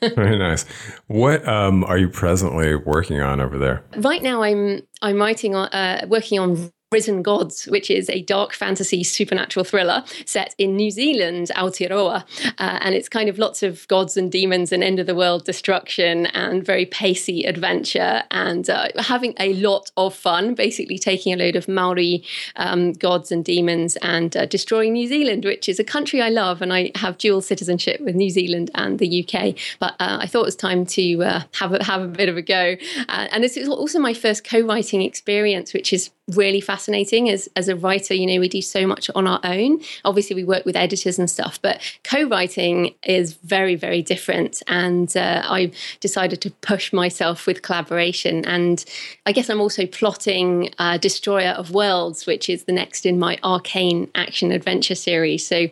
very 0.00 0.38
nice. 0.38 0.64
What 1.06 1.46
um, 1.48 1.84
are 1.84 1.98
you 1.98 2.08
presently 2.08 2.74
working 2.74 3.20
on 3.20 3.40
over 3.40 3.58
there? 3.58 3.84
Right 3.96 4.22
now, 4.22 4.42
I'm 4.42 4.82
I'm 5.02 5.18
writing 5.18 5.54
on 5.54 5.68
uh, 5.68 6.06
working 6.08 6.38
on 6.38 6.72
Risen 6.90 7.20
Gods, 7.20 7.66
which 7.66 7.90
is 7.90 8.08
a 8.08 8.22
dark 8.22 8.54
fantasy 8.54 9.04
supernatural 9.04 9.62
thriller 9.62 10.04
set 10.24 10.54
in 10.56 10.74
New 10.74 10.90
Zealand, 10.90 11.50
Aotearoa. 11.54 12.24
Uh, 12.58 12.78
and 12.80 12.94
it's 12.94 13.10
kind 13.10 13.28
of 13.28 13.38
lots 13.38 13.62
of 13.62 13.86
gods 13.88 14.16
and 14.16 14.32
demons 14.32 14.72
and 14.72 14.82
end 14.82 14.98
of 14.98 15.06
the 15.06 15.14
world 15.14 15.44
destruction 15.44 16.26
and 16.26 16.64
very 16.64 16.86
pacey 16.86 17.44
adventure 17.44 18.22
and 18.30 18.70
uh, 18.70 18.88
having 18.96 19.34
a 19.38 19.52
lot 19.54 19.90
of 19.98 20.14
fun, 20.14 20.54
basically 20.54 20.98
taking 20.98 21.34
a 21.34 21.36
load 21.36 21.56
of 21.56 21.68
Maori 21.68 22.24
um, 22.56 22.94
gods 22.94 23.30
and 23.30 23.44
demons 23.44 23.96
and 23.96 24.34
uh, 24.34 24.46
destroying 24.46 24.94
New 24.94 25.08
Zealand, 25.08 25.44
which 25.44 25.68
is 25.68 25.78
a 25.78 25.84
country 25.84 26.22
I 26.22 26.30
love. 26.30 26.62
And 26.62 26.72
I 26.72 26.92
have 26.94 27.18
dual 27.18 27.42
citizenship 27.42 28.00
with 28.00 28.14
New 28.14 28.30
Zealand 28.30 28.70
and 28.74 28.98
the 28.98 29.22
UK. 29.22 29.54
But 29.78 29.92
uh, 30.00 30.20
I 30.22 30.26
thought 30.26 30.42
it 30.42 30.46
was 30.46 30.56
time 30.56 30.86
to 30.86 31.22
uh, 31.22 31.42
have, 31.56 31.74
a, 31.74 31.84
have 31.84 32.00
a 32.00 32.08
bit 32.08 32.30
of 32.30 32.38
a 32.38 32.42
go. 32.42 32.76
Uh, 33.10 33.28
and 33.30 33.44
this 33.44 33.58
is 33.58 33.68
also 33.68 33.98
my 33.98 34.14
first 34.14 34.42
co 34.42 34.60
writing 34.60 35.02
experience, 35.02 35.74
which 35.74 35.92
is 35.92 36.08
really 36.28 36.60
fascinating 36.60 37.30
as 37.30 37.48
as 37.56 37.68
a 37.68 37.76
writer. 37.76 38.14
You 38.14 38.26
know 38.26 38.40
we 38.40 38.48
do 38.48 38.62
so 38.62 38.86
much 38.86 39.10
on 39.14 39.26
our 39.26 39.40
own. 39.44 39.80
Obviously 40.04 40.36
we 40.36 40.44
work 40.44 40.64
with 40.64 40.76
editors 40.76 41.18
and 41.18 41.30
stuff 41.30 41.60
but 41.60 41.80
co-writing 42.04 42.94
is 43.02 43.34
very 43.34 43.74
very 43.74 44.02
different. 44.02 44.62
And 44.66 45.16
uh, 45.16 45.42
i 45.44 45.70
decided 46.00 46.40
to 46.42 46.50
push 46.50 46.92
myself 46.92 47.46
with 47.46 47.62
collaboration. 47.62 48.44
And 48.44 48.84
i 49.26 49.32
guess 49.32 49.48
i'm 49.50 49.60
also 49.60 49.86
plotting 49.86 50.70
uh, 50.78 50.98
destroyer 50.98 51.50
of 51.50 51.70
worlds 51.70 52.26
which 52.26 52.48
is 52.48 52.64
the 52.64 52.72
next 52.72 53.06
in 53.06 53.18
my 53.18 53.38
ARKANE 53.42 54.08
action 54.14 54.52
adventure 54.52 54.94
series. 54.94 55.46
So 55.46 55.68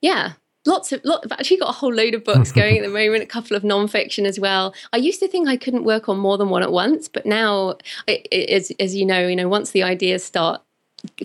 yeah 0.00 0.32
lots 0.66 0.92
of 0.92 1.04
lot 1.04 1.20
I've 1.24 1.32
actually 1.32 1.58
got 1.58 1.70
a 1.70 1.72
whole 1.72 1.92
load 1.92 2.14
of 2.14 2.24
books 2.24 2.52
going 2.60 2.78
at 2.78 2.82
the 2.82 2.88
moment 2.88 3.22
a 3.22 3.26
couple 3.26 3.56
of 3.56 3.62
nonfiction 3.62 4.24
as 4.24 4.38
well 4.38 4.74
i 4.92 4.96
used 4.96 5.20
to 5.20 5.28
think 5.28 5.48
i 5.48 5.56
couldn't 5.56 5.84
work 5.84 6.08
on 6.08 6.18
more 6.18 6.38
than 6.38 6.48
one 6.48 6.62
at 6.62 6.72
once 6.72 7.08
but 7.08 7.26
now 7.26 7.76
it, 8.06 8.26
it, 8.30 8.50
as, 8.50 8.72
as 8.78 8.94
you 8.94 9.04
know 9.04 9.26
you 9.26 9.36
know 9.36 9.48
once 9.48 9.70
the 9.70 9.82
ideas 9.82 10.24
start 10.24 10.62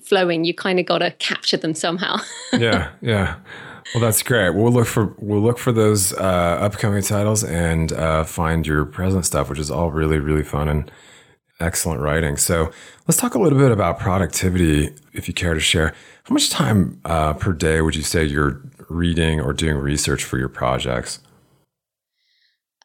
flowing 0.02 0.44
you 0.44 0.54
kind 0.54 0.80
of 0.80 0.86
got 0.86 1.00
to 1.00 1.12
capture 1.12 1.58
them 1.58 1.76
somehow 1.76 2.18
yeah 2.54 2.92
yeah 3.02 3.36
well 3.94 4.02
that's 4.02 4.24
great 4.24 4.52
we'll 4.52 4.72
look 4.72 4.88
for 4.88 5.14
we'll 5.20 5.42
look 5.42 5.60
for 5.60 5.72
those 5.72 6.14
uh, 6.14 6.58
upcoming 6.60 7.04
titles 7.04 7.44
and 7.44 7.94
uh, 7.94 8.24
find 8.24 8.66
your 8.66 8.86
present 8.86 9.26
stuff 9.26 9.50
which 9.50 9.60
is 9.60 9.70
all 9.70 9.92
really 9.92 10.18
really 10.18 10.44
fun 10.44 10.68
and 10.68 10.92
excellent 11.60 12.02
writing. 12.02 12.38
So 12.38 12.72
let's 13.08 13.20
talk 13.20 13.36
a 13.36 13.40
little 13.40 13.58
bit 13.58 13.72
about 13.72 14.00
productivity, 14.00 14.94
if 15.14 15.28
you 15.28 15.34
care 15.34 15.54
to 15.54 15.60
share. 15.60 15.94
How 16.24 16.34
much 16.34 16.50
time 16.50 17.00
uh, 17.06 17.34
per 17.34 17.54
day 17.54 17.82
would 17.82 17.96
you 17.96 18.04
say 18.04 18.24
you're 18.24 18.62
reading 18.90 19.40
or 19.40 19.54
doing 19.54 19.78
research 19.78 20.24
for 20.24 20.38
your 20.38 20.50
projects? 20.50 21.20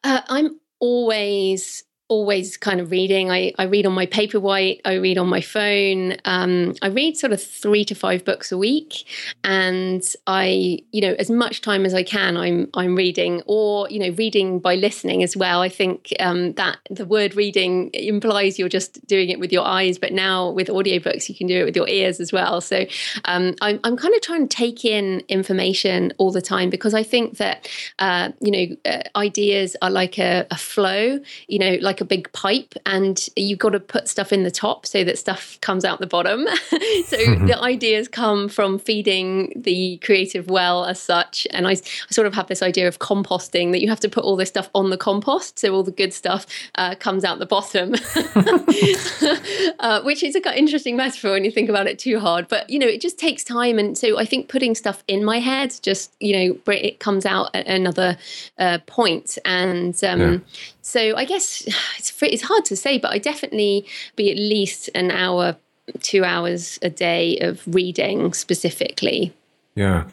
Uh, 0.03 0.21
I'm 0.27 0.59
always 0.79 1.83
always 2.07 2.57
kind 2.57 2.79
of 2.79 2.91
reading. 2.91 3.31
I, 3.31 3.53
I 3.57 3.63
read 3.63 3.85
on 3.85 3.93
my 3.93 4.05
Paperwhite, 4.05 4.81
I 4.85 4.95
read 4.95 5.17
on 5.17 5.27
my 5.27 5.41
phone. 5.41 6.15
Um, 6.25 6.75
I 6.81 6.87
read 6.87 7.17
sort 7.17 7.33
of 7.33 7.41
three 7.41 7.85
to 7.85 7.95
five 7.95 8.25
books 8.25 8.51
a 8.51 8.57
week, 8.57 9.05
and 9.43 10.03
I, 10.27 10.79
you 10.91 11.01
know, 11.01 11.15
as 11.17 11.29
much 11.29 11.61
time 11.61 11.85
as 11.85 11.93
I 11.93 12.03
can, 12.03 12.37
I'm 12.37 12.69
I'm 12.73 12.95
reading, 12.95 13.41
or 13.45 13.89
you 13.89 13.99
know, 13.99 14.09
reading 14.11 14.59
by 14.59 14.75
listening 14.75 15.23
as 15.23 15.37
well. 15.37 15.61
I 15.61 15.69
think 15.69 16.13
um, 16.19 16.53
that 16.53 16.77
the 16.89 17.05
word 17.05 17.35
reading 17.35 17.89
implies 17.93 18.59
you're 18.59 18.69
just 18.69 19.05
doing 19.07 19.29
it 19.29 19.39
with 19.39 19.51
your 19.51 19.65
eyes, 19.65 19.97
but 19.97 20.11
now 20.11 20.49
with 20.49 20.67
audiobooks, 20.67 21.29
you 21.29 21.35
can 21.35 21.47
do 21.47 21.61
it 21.61 21.65
with 21.65 21.75
your 21.75 21.87
ears 21.87 22.19
as 22.19 22.33
well. 22.33 22.59
So 22.61 22.85
um, 23.25 23.55
I'm 23.61 23.79
I'm 23.83 23.97
kind 23.97 24.13
of 24.13 24.21
trying 24.21 24.47
to 24.47 24.55
take 24.55 24.85
in 24.85 25.23
information 25.29 26.13
all 26.17 26.31
the 26.31 26.41
time 26.41 26.69
because 26.69 26.93
I 26.93 27.03
think 27.03 27.37
that 27.37 27.69
uh, 27.99 28.31
you 28.41 28.51
know 28.51 28.75
uh, 28.91 29.03
ideas 29.15 29.75
are 29.81 29.89
like 29.89 30.19
a, 30.19 30.45
a 30.51 30.57
flow, 30.57 31.19
you 31.47 31.59
know, 31.59 31.77
like 31.93 32.01
a 32.01 32.05
big 32.05 32.31
pipe 32.33 32.73
and 32.87 33.29
you've 33.35 33.59
got 33.59 33.69
to 33.69 33.79
put 33.79 34.07
stuff 34.07 34.33
in 34.33 34.41
the 34.41 34.49
top 34.49 34.87
so 34.87 35.03
that 35.03 35.19
stuff 35.19 35.59
comes 35.61 35.85
out 35.85 35.99
the 35.99 36.07
bottom. 36.07 36.47
so 36.69 37.17
mm-hmm. 37.17 37.45
the 37.45 37.59
ideas 37.61 38.07
come 38.07 38.49
from 38.49 38.79
feeding 38.79 39.53
the 39.55 39.97
creative 39.97 40.47
well 40.47 40.85
as 40.85 40.99
such. 40.99 41.45
And 41.51 41.67
I, 41.67 41.73
I, 41.73 41.75
sort 42.09 42.25
of 42.25 42.33
have 42.33 42.47
this 42.47 42.63
idea 42.63 42.87
of 42.87 42.97
composting 42.97 43.71
that 43.73 43.81
you 43.81 43.89
have 43.89 43.99
to 43.99 44.09
put 44.09 44.23
all 44.23 44.35
this 44.35 44.49
stuff 44.49 44.71
on 44.73 44.89
the 44.89 44.97
compost 44.97 45.59
so 45.59 45.71
all 45.71 45.83
the 45.83 45.91
good 45.91 46.13
stuff 46.13 46.47
uh, 46.75 46.95
comes 46.95 47.23
out 47.23 47.37
the 47.37 47.45
bottom, 47.45 47.93
uh, 49.79 50.01
which 50.01 50.23
is 50.23 50.33
an 50.33 50.41
interesting 50.55 50.95
metaphor 50.95 51.31
when 51.31 51.43
you 51.43 51.51
think 51.51 51.69
about 51.69 51.85
it 51.85 51.99
too 51.99 52.19
hard. 52.19 52.47
But, 52.47 52.71
you 52.71 52.79
know, 52.79 52.87
it 52.87 53.01
just 53.01 53.19
takes 53.19 53.43
time. 53.43 53.77
And 53.77 53.95
so 53.95 54.17
I 54.17 54.25
think 54.25 54.49
putting 54.49 54.73
stuff 54.73 55.03
in 55.07 55.23
my 55.23 55.39
head 55.39 55.75
just, 55.83 56.11
you 56.19 56.33
know, 56.33 56.73
it 56.73 56.99
comes 56.99 57.27
out 57.27 57.51
at 57.53 57.67
another 57.67 58.17
uh, 58.57 58.79
point. 58.87 59.37
And 59.45 60.03
um, 60.03 60.19
yeah. 60.19 60.37
So 60.83 61.15
I 61.15 61.25
guess 61.25 61.61
it's 61.97 62.13
it's 62.21 62.43
hard 62.43 62.65
to 62.65 62.75
say, 62.75 62.99
but 62.99 63.11
I 63.11 63.17
definitely 63.17 63.87
be 64.15 64.29
at 64.29 64.37
least 64.37 64.89
an 64.93 65.09
hour, 65.09 65.55
two 66.01 66.23
hours 66.23 66.77
a 66.83 66.89
day 66.89 67.39
of 67.39 67.63
reading 67.65 68.33
specifically. 68.33 69.33
Yeah, 69.75 70.09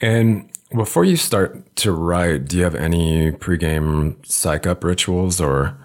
and 0.00 0.48
before 0.74 1.04
you 1.04 1.16
start 1.16 1.76
to 1.76 1.92
write, 1.92 2.46
do 2.46 2.56
you 2.56 2.64
have 2.64 2.74
any 2.74 3.32
pregame 3.32 4.24
psych 4.24 4.66
up 4.66 4.82
rituals 4.82 5.40
or? 5.40 5.76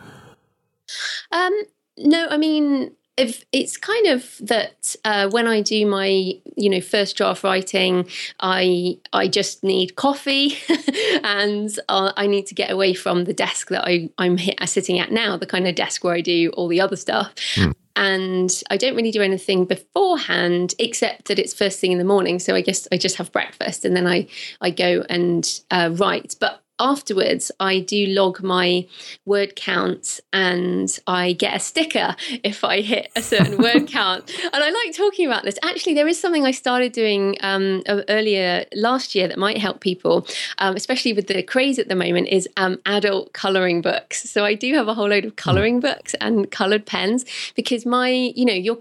Um, 1.31 1.53
no, 1.97 2.27
I 2.29 2.37
mean, 2.37 2.91
if 3.21 3.45
it's 3.51 3.77
kind 3.77 4.07
of 4.07 4.35
that 4.41 4.95
uh, 5.05 5.29
when 5.29 5.47
I 5.47 5.61
do 5.61 5.85
my 5.85 6.07
you 6.55 6.69
know 6.69 6.81
first 6.81 7.15
draft 7.15 7.43
writing, 7.43 8.09
I 8.39 8.97
I 9.13 9.27
just 9.27 9.63
need 9.63 9.95
coffee, 9.95 10.57
and 11.23 11.69
uh, 11.87 12.11
I 12.17 12.25
need 12.25 12.47
to 12.47 12.55
get 12.55 12.71
away 12.71 12.95
from 12.95 13.25
the 13.25 13.33
desk 13.33 13.69
that 13.69 13.85
I 13.85 14.09
I'm 14.17 14.37
hit, 14.37 14.57
sitting 14.67 14.99
at 14.99 15.11
now, 15.11 15.37
the 15.37 15.45
kind 15.45 15.67
of 15.67 15.75
desk 15.75 16.03
where 16.03 16.15
I 16.15 16.21
do 16.21 16.49
all 16.55 16.67
the 16.67 16.81
other 16.81 16.95
stuff. 16.95 17.35
Mm. 17.55 17.73
And 17.95 18.63
I 18.69 18.77
don't 18.77 18.95
really 18.95 19.11
do 19.11 19.21
anything 19.21 19.65
beforehand, 19.65 20.73
except 20.79 21.25
that 21.25 21.37
it's 21.37 21.53
first 21.53 21.79
thing 21.79 21.91
in 21.91 21.97
the 21.97 22.05
morning. 22.05 22.39
So 22.39 22.55
I 22.55 22.61
guess 22.61 22.87
I 22.91 22.97
just 22.97 23.17
have 23.17 23.31
breakfast 23.31 23.85
and 23.85 23.95
then 23.95 24.07
I 24.07 24.27
I 24.61 24.71
go 24.71 25.05
and 25.09 25.47
uh, 25.69 25.91
write. 25.93 26.35
But 26.39 26.60
afterwards, 26.81 27.51
I 27.59 27.79
do 27.79 28.07
log 28.07 28.41
my 28.41 28.87
word 29.25 29.55
count 29.55 30.19
and 30.33 30.99
I 31.07 31.33
get 31.33 31.55
a 31.55 31.59
sticker 31.59 32.15
if 32.43 32.63
I 32.63 32.81
hit 32.81 33.11
a 33.15 33.21
certain 33.21 33.57
word 33.61 33.87
count. 33.87 34.29
And 34.51 34.63
I 34.63 34.69
like 34.69 34.95
talking 34.95 35.25
about 35.27 35.43
this. 35.43 35.57
Actually, 35.63 35.93
there 35.93 36.07
is 36.07 36.19
something 36.19 36.45
I 36.45 36.51
started 36.51 36.91
doing 36.91 37.37
um, 37.41 37.83
earlier 37.87 38.65
last 38.73 39.15
year 39.15 39.27
that 39.27 39.37
might 39.37 39.57
help 39.57 39.79
people, 39.79 40.27
um, 40.57 40.75
especially 40.75 41.13
with 41.13 41.27
the 41.27 41.43
craze 41.43 41.79
at 41.79 41.87
the 41.87 41.95
moment, 41.95 42.27
is 42.27 42.49
um, 42.57 42.79
adult 42.85 43.33
coloring 43.33 43.81
books. 43.81 44.29
So 44.29 44.43
I 44.43 44.55
do 44.55 44.73
have 44.73 44.87
a 44.87 44.93
whole 44.93 45.09
load 45.09 45.25
of 45.25 45.35
coloring 45.35 45.79
books 45.79 46.15
and 46.19 46.49
colored 46.51 46.85
pens 46.85 47.25
because 47.55 47.85
my, 47.85 48.09
you 48.09 48.45
know, 48.45 48.53
your 48.53 48.77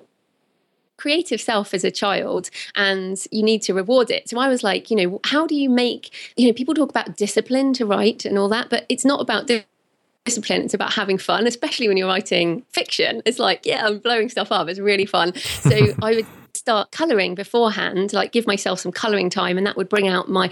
creative 1.00 1.40
self 1.40 1.72
as 1.74 1.82
a 1.82 1.90
child 1.90 2.50
and 2.76 3.24
you 3.30 3.42
need 3.42 3.62
to 3.62 3.74
reward 3.74 4.10
it. 4.10 4.28
So 4.28 4.38
I 4.38 4.48
was 4.48 4.62
like, 4.62 4.90
you 4.90 4.96
know, 4.96 5.20
how 5.24 5.46
do 5.46 5.54
you 5.54 5.70
make, 5.70 6.32
you 6.36 6.46
know, 6.46 6.52
people 6.52 6.74
talk 6.74 6.90
about 6.90 7.16
discipline 7.16 7.72
to 7.74 7.86
write 7.86 8.24
and 8.24 8.38
all 8.38 8.48
that, 8.50 8.70
but 8.70 8.86
it's 8.88 9.04
not 9.04 9.20
about 9.20 9.50
discipline 10.26 10.62
it's 10.62 10.74
about 10.74 10.92
having 10.92 11.16
fun 11.16 11.46
especially 11.46 11.88
when 11.88 11.96
you're 11.96 12.06
writing 12.06 12.62
fiction 12.68 13.22
it's 13.24 13.38
like 13.38 13.64
yeah 13.64 13.86
i'm 13.86 13.98
blowing 13.98 14.28
stuff 14.28 14.52
up 14.52 14.68
it's 14.68 14.78
really 14.78 15.06
fun 15.06 15.34
so 15.34 15.70
i 16.02 16.14
would 16.14 16.26
start 16.54 16.90
coloring 16.90 17.34
beforehand 17.34 18.12
like 18.12 18.30
give 18.30 18.46
myself 18.46 18.78
some 18.78 18.92
coloring 18.92 19.30
time 19.30 19.56
and 19.56 19.66
that 19.66 19.78
would 19.78 19.88
bring 19.88 20.06
out 20.06 20.28
my 20.28 20.50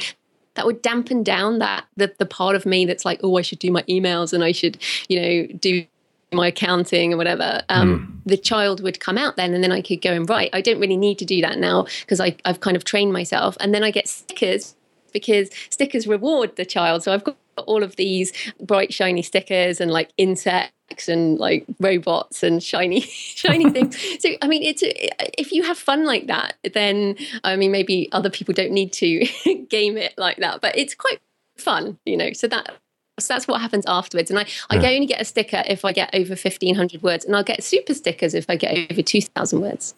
that 0.54 0.64
would 0.64 0.80
dampen 0.80 1.22
down 1.22 1.58
that 1.58 1.84
the, 1.96 2.12
the 2.18 2.24
part 2.24 2.56
of 2.56 2.64
me 2.64 2.86
that's 2.86 3.04
like 3.04 3.20
oh 3.22 3.36
i 3.36 3.42
should 3.42 3.58
do 3.58 3.70
my 3.70 3.82
emails 3.82 4.32
and 4.32 4.42
i 4.42 4.52
should 4.52 4.78
you 5.08 5.20
know 5.20 5.46
do 5.58 5.84
my 6.32 6.48
accounting 6.48 7.14
or 7.14 7.16
whatever, 7.16 7.62
um, 7.68 8.20
mm. 8.24 8.30
the 8.30 8.36
child 8.36 8.82
would 8.82 9.00
come 9.00 9.16
out 9.16 9.36
then 9.36 9.54
and 9.54 9.64
then 9.64 9.72
I 9.72 9.80
could 9.80 10.02
go 10.02 10.12
and 10.12 10.28
write. 10.28 10.50
I 10.52 10.60
don't 10.60 10.80
really 10.80 10.96
need 10.96 11.18
to 11.18 11.24
do 11.24 11.40
that 11.40 11.58
now 11.58 11.86
because 12.00 12.20
I've 12.20 12.60
kind 12.60 12.76
of 12.76 12.84
trained 12.84 13.12
myself. 13.12 13.56
And 13.60 13.74
then 13.74 13.82
I 13.82 13.90
get 13.90 14.08
stickers 14.08 14.74
because 15.12 15.50
stickers 15.70 16.06
reward 16.06 16.56
the 16.56 16.64
child. 16.64 17.02
So 17.02 17.12
I've 17.12 17.24
got 17.24 17.36
all 17.66 17.82
of 17.82 17.96
these 17.96 18.32
bright, 18.60 18.92
shiny 18.92 19.22
stickers 19.22 19.80
and 19.80 19.90
like 19.90 20.10
insects 20.16 21.08
and 21.08 21.38
like 21.38 21.64
robots 21.80 22.42
and 22.42 22.62
shiny, 22.62 23.00
shiny 23.00 23.70
things. 23.72 23.96
So, 24.20 24.30
I 24.42 24.48
mean, 24.48 24.62
it's 24.62 24.82
if 24.84 25.52
you 25.52 25.62
have 25.62 25.78
fun 25.78 26.04
like 26.04 26.26
that, 26.26 26.56
then 26.74 27.16
I 27.44 27.56
mean, 27.56 27.72
maybe 27.72 28.08
other 28.12 28.30
people 28.30 28.54
don't 28.54 28.72
need 28.72 28.92
to 28.94 29.26
game 29.70 29.96
it 29.96 30.14
like 30.16 30.38
that, 30.38 30.60
but 30.60 30.76
it's 30.76 30.94
quite 30.94 31.20
fun, 31.56 31.98
you 32.04 32.16
know. 32.16 32.32
So 32.32 32.48
that 32.48 32.76
so 33.18 33.34
that's 33.34 33.48
what 33.48 33.60
happens 33.60 33.84
afterwards. 33.86 34.30
And 34.30 34.38
I, 34.38 34.46
I 34.70 34.76
yeah. 34.76 34.88
only 34.90 35.06
get 35.06 35.20
a 35.20 35.24
sticker 35.24 35.62
if 35.66 35.84
I 35.84 35.92
get 35.92 36.10
over 36.14 36.30
1,500 36.30 37.02
words, 37.02 37.24
and 37.24 37.34
I'll 37.36 37.44
get 37.44 37.62
super 37.62 37.94
stickers 37.94 38.34
if 38.34 38.46
I 38.48 38.56
get 38.56 38.90
over 38.90 39.02
2,000 39.02 39.60
words. 39.60 39.94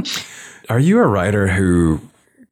Are 0.68 0.78
you 0.78 0.98
a 0.98 1.06
writer 1.06 1.48
who 1.48 2.00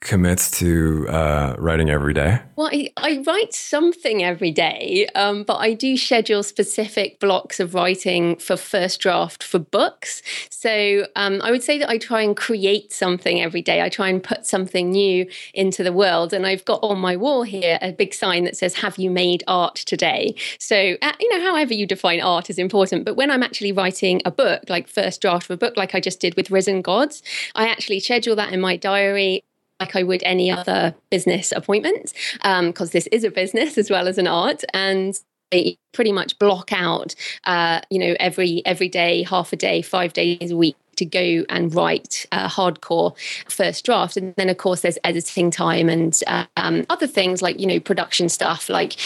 commits 0.01 0.51
to 0.53 1.09
uh, 1.09 1.57
writing 1.59 1.91
every 1.91 2.15
day? 2.15 2.41
Well, 2.55 2.71
I, 2.73 2.91
I 2.97 3.23
write 3.27 3.55
something 3.55 4.23
every 4.23 4.51
day, 4.51 5.09
um, 5.15 5.43
but 5.43 5.57
I 5.57 5.75
do 5.75 5.97
schedule 5.97 6.43
specific 6.43 7.19
blocks 7.19 7.61
of 7.61 7.75
writing 7.75 8.37
for 8.37 8.57
first 8.57 9.01
draft 9.01 9.43
for 9.43 9.59
books. 9.59 10.23
So 10.51 11.07
um, 11.17 11.41
I 11.43 11.51
would 11.51 11.63
say 11.63 11.79
that 11.79 11.89
I 11.89 11.99
try 11.99 12.23
and 12.23 12.37
create 12.37 12.93
something 12.93 13.41
every 13.41 13.63
day. 13.63 13.83
I 13.83 13.89
try 13.89 14.09
and 14.09 14.23
put 14.23 14.47
something 14.47 14.91
new 14.91 15.29
into 15.55 15.83
the 15.83 15.93
world. 15.93 16.33
And 16.33 16.47
I've 16.47 16.65
got 16.65 16.81
on 16.83 16.99
my 16.99 17.17
wall 17.17 17.43
here 17.43 17.79
a 17.83 17.93
big 17.93 18.15
sign 18.15 18.45
that 18.45 18.57
says, 18.57 18.75
Have 18.75 18.99
you 18.99 19.11
made 19.11 19.43
art 19.47 19.77
today? 19.77 20.35
So, 20.59 20.97
uh, 21.03 21.13
you 21.19 21.37
know, 21.37 21.45
however 21.45 21.75
you 21.75 21.87
define 21.87 22.21
art 22.21 22.51
is 22.51 22.59
important. 22.59 23.05
But 23.05 23.17
when 23.17 23.31
I'm 23.31 23.43
actually 23.43 23.73
writing 23.73 24.23
a 24.25 24.31
book, 24.31 24.65
like 24.69 24.89
first 24.89 25.21
draft 25.21 25.51
of 25.51 25.55
a 25.55 25.57
book, 25.57 25.77
like 25.77 25.95
I 25.95 26.01
just 26.01 26.21
did 26.21 26.35
with 26.37 26.51
Risen 26.51 26.83
Gods, 26.83 27.23
I 27.55 27.69
actually 27.69 28.01
schedule 28.01 28.37
that 28.37 28.53
in 28.53 28.61
my 28.61 28.77
diary 28.77 29.43
like 29.81 29.97
I 29.97 30.03
would 30.03 30.23
any 30.23 30.51
other 30.51 30.95
business 31.11 31.53
appointment, 31.53 32.13
because 32.43 32.89
um, 32.89 32.91
this 32.93 33.07
is 33.09 33.25
a 33.25 33.31
business 33.31 33.79
as 33.79 33.91
well 33.91 34.09
as 34.09 34.19
an 34.19 34.27
art. 34.27 34.65
And 34.73 35.19
I 35.53 35.77
pretty 35.93 36.13
much 36.13 36.39
block 36.39 36.73
out, 36.73 37.15
uh, 37.45 37.81
you 37.91 37.99
know, 37.99 38.17
every 38.19 38.63
every 38.65 38.89
day, 38.89 39.23
half 39.23 39.53
a 39.53 39.57
day, 39.57 39.83
five 39.83 40.13
days 40.13 40.51
a 40.51 40.57
week 40.57 40.77
to 40.97 41.05
go 41.05 41.45
and 41.51 41.75
write 41.75 42.27
a 42.33 42.49
hardcore 42.49 43.15
first 43.51 43.85
draft. 43.85 44.17
And 44.17 44.35
then, 44.37 44.49
of 44.49 44.57
course, 44.57 44.81
there's 44.81 44.99
editing 45.05 45.51
time 45.51 45.91
and 45.91 46.19
um, 46.57 46.87
other 46.89 47.07
things 47.07 47.43
like, 47.43 47.61
you 47.61 47.67
know, 47.67 47.79
production 47.79 48.31
stuff 48.31 48.71
like 48.71 48.97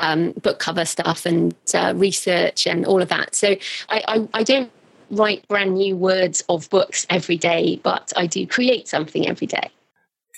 um, 0.00 0.32
book 0.42 0.58
cover 0.58 0.86
stuff 0.86 1.26
and 1.26 1.54
uh, 1.74 1.92
research 1.94 2.66
and 2.66 2.86
all 2.86 3.02
of 3.02 3.10
that. 3.10 3.34
So 3.34 3.56
I, 3.90 4.02
I, 4.08 4.28
I 4.32 4.42
don't 4.42 4.72
write 5.10 5.46
brand 5.46 5.74
new 5.74 5.96
words 5.96 6.42
of 6.48 6.68
books 6.70 7.06
every 7.10 7.36
day, 7.36 7.78
but 7.82 8.10
I 8.16 8.26
do 8.26 8.46
create 8.46 8.88
something 8.88 9.28
every 9.28 9.46
day. 9.46 9.70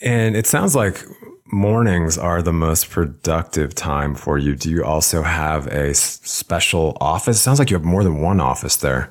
And 0.03 0.37
it 0.37 0.47
sounds 0.47 0.75
like 0.75 1.03
mornings 1.47 2.19
are 2.19 2.43
the 2.43 2.53
most 2.53 2.91
productive 2.91 3.75
time 3.75 4.15
for 4.15 4.37
you. 4.37 4.55
Do 4.55 4.71
you 4.71 4.85
also 4.85 5.23
have 5.23 5.67
a 5.69 5.95
special 5.95 6.97
office? 7.01 7.37
It 7.39 7.41
sounds 7.41 7.59
like 7.59 7.71
you 7.71 7.77
have 7.77 7.85
more 7.85 8.05
than 8.05 8.21
one 8.21 8.41
office 8.41 8.77
there. 8.77 9.11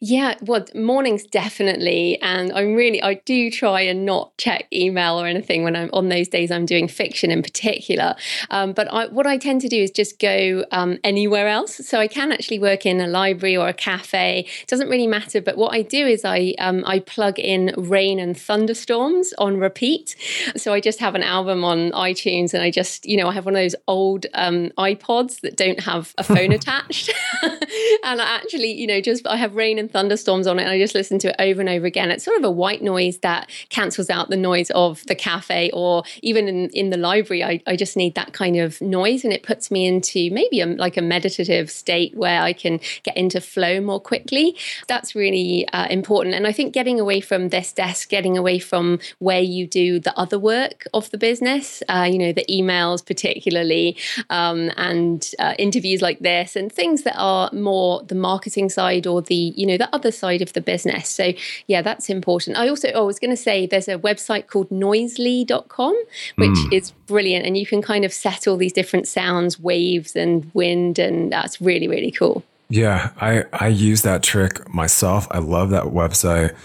Yeah, 0.00 0.34
well, 0.42 0.64
mornings 0.74 1.24
definitely. 1.24 2.20
And 2.20 2.52
I'm 2.52 2.74
really, 2.74 3.02
I 3.02 3.14
do 3.14 3.50
try 3.50 3.82
and 3.82 4.04
not 4.04 4.36
check 4.38 4.66
email 4.72 5.20
or 5.20 5.26
anything 5.26 5.62
when 5.62 5.76
I'm 5.76 5.90
on 5.92 6.08
those 6.08 6.28
days 6.28 6.50
I'm 6.50 6.66
doing 6.66 6.88
fiction 6.88 7.30
in 7.30 7.42
particular. 7.42 8.14
Um, 8.50 8.72
but 8.72 8.92
I, 8.92 9.06
what 9.06 9.26
I 9.26 9.38
tend 9.38 9.60
to 9.62 9.68
do 9.68 9.80
is 9.80 9.90
just 9.90 10.18
go 10.18 10.64
um, 10.72 10.98
anywhere 11.04 11.48
else. 11.48 11.76
So 11.86 12.00
I 12.00 12.08
can 12.08 12.32
actually 12.32 12.58
work 12.58 12.86
in 12.86 13.00
a 13.00 13.06
library 13.06 13.56
or 13.56 13.68
a 13.68 13.72
cafe. 13.72 14.46
It 14.62 14.68
doesn't 14.68 14.88
really 14.88 15.06
matter. 15.06 15.40
But 15.40 15.56
what 15.56 15.74
I 15.74 15.82
do 15.82 16.06
is 16.06 16.24
I, 16.24 16.54
um, 16.58 16.82
I 16.86 16.98
plug 16.98 17.38
in 17.38 17.74
rain 17.76 18.18
and 18.18 18.36
thunderstorms 18.36 19.32
on 19.38 19.58
repeat. 19.58 20.16
So 20.56 20.72
I 20.72 20.80
just 20.80 20.98
have 20.98 21.14
an 21.14 21.22
album 21.22 21.64
on 21.64 21.92
iTunes 21.92 22.54
and 22.54 22.62
I 22.62 22.70
just, 22.70 23.06
you 23.06 23.16
know, 23.16 23.28
I 23.28 23.32
have 23.32 23.44
one 23.44 23.54
of 23.54 23.60
those 23.60 23.76
old 23.86 24.26
um, 24.34 24.70
iPods 24.78 25.40
that 25.40 25.56
don't 25.56 25.80
have 25.80 26.14
a 26.18 26.24
phone 26.24 26.52
attached. 26.52 27.12
and 27.42 28.20
I 28.20 28.24
actually, 28.24 28.72
you 28.72 28.86
know, 28.86 29.00
just 29.00 29.26
I 29.26 29.36
have 29.36 29.51
have 29.52 29.56
rain 29.56 29.78
and 29.78 29.90
thunderstorms 29.90 30.46
on 30.46 30.58
it, 30.58 30.62
and 30.62 30.70
I 30.70 30.78
just 30.78 30.94
listen 30.94 31.18
to 31.20 31.28
it 31.28 31.36
over 31.38 31.60
and 31.60 31.68
over 31.68 31.86
again. 31.86 32.10
It's 32.10 32.24
sort 32.24 32.38
of 32.38 32.44
a 32.44 32.50
white 32.50 32.82
noise 32.82 33.18
that 33.18 33.50
cancels 33.68 34.10
out 34.10 34.30
the 34.30 34.36
noise 34.36 34.70
of 34.70 35.04
the 35.06 35.14
cafe, 35.14 35.70
or 35.72 36.02
even 36.22 36.48
in, 36.48 36.70
in 36.70 36.90
the 36.90 36.96
library. 36.96 37.44
I, 37.44 37.62
I 37.66 37.76
just 37.76 37.96
need 37.96 38.14
that 38.14 38.32
kind 38.32 38.56
of 38.56 38.80
noise, 38.80 39.24
and 39.24 39.32
it 39.32 39.42
puts 39.42 39.70
me 39.70 39.86
into 39.86 40.30
maybe 40.30 40.60
a, 40.60 40.66
like 40.66 40.96
a 40.96 41.02
meditative 41.02 41.70
state 41.70 42.16
where 42.16 42.42
I 42.42 42.52
can 42.52 42.80
get 43.02 43.16
into 43.16 43.40
flow 43.40 43.80
more 43.80 44.00
quickly. 44.00 44.56
That's 44.88 45.14
really 45.14 45.68
uh, 45.68 45.86
important. 45.88 46.34
And 46.34 46.46
I 46.46 46.52
think 46.52 46.72
getting 46.72 46.98
away 46.98 47.20
from 47.20 47.50
this 47.50 47.72
desk, 47.72 48.08
getting 48.08 48.38
away 48.38 48.58
from 48.58 48.98
where 49.18 49.40
you 49.40 49.66
do 49.66 49.98
the 49.98 50.16
other 50.18 50.38
work 50.38 50.86
of 50.94 51.10
the 51.10 51.18
business, 51.18 51.82
uh, 51.88 52.08
you 52.10 52.18
know, 52.18 52.32
the 52.32 52.46
emails 52.50 53.04
particularly, 53.04 53.96
um, 54.30 54.70
and 54.76 55.30
uh, 55.38 55.54
interviews 55.58 56.02
like 56.02 56.20
this, 56.20 56.56
and 56.56 56.72
things 56.72 57.02
that 57.02 57.16
are 57.16 57.50
more 57.52 58.02
the 58.04 58.14
marketing 58.14 58.68
side 58.68 59.06
or 59.06 59.20
the, 59.22 59.41
you 59.42 59.66
know, 59.66 59.76
the 59.76 59.92
other 59.94 60.10
side 60.10 60.42
of 60.42 60.52
the 60.52 60.60
business. 60.60 61.08
So, 61.08 61.32
yeah, 61.66 61.82
that's 61.82 62.08
important. 62.08 62.56
I 62.56 62.68
also, 62.68 62.90
oh, 62.94 63.02
I 63.02 63.06
was 63.06 63.18
going 63.18 63.30
to 63.30 63.36
say 63.36 63.66
there's 63.66 63.88
a 63.88 63.98
website 63.98 64.46
called 64.46 64.68
noisli.com, 64.70 65.94
which 66.36 66.50
mm. 66.50 66.72
is 66.72 66.92
brilliant. 67.06 67.46
And 67.46 67.56
you 67.56 67.66
can 67.66 67.82
kind 67.82 68.04
of 68.04 68.12
set 68.12 68.46
all 68.46 68.56
these 68.56 68.72
different 68.72 69.08
sounds, 69.08 69.58
waves 69.58 70.16
and 70.16 70.50
wind, 70.54 70.98
and 70.98 71.32
that's 71.32 71.60
really, 71.60 71.88
really 71.88 72.10
cool. 72.10 72.42
Yeah, 72.68 73.10
I, 73.20 73.44
I 73.52 73.68
use 73.68 74.02
that 74.02 74.22
trick 74.22 74.72
myself. 74.72 75.26
I 75.30 75.38
love 75.38 75.70
that 75.70 75.84
website. 75.84 76.56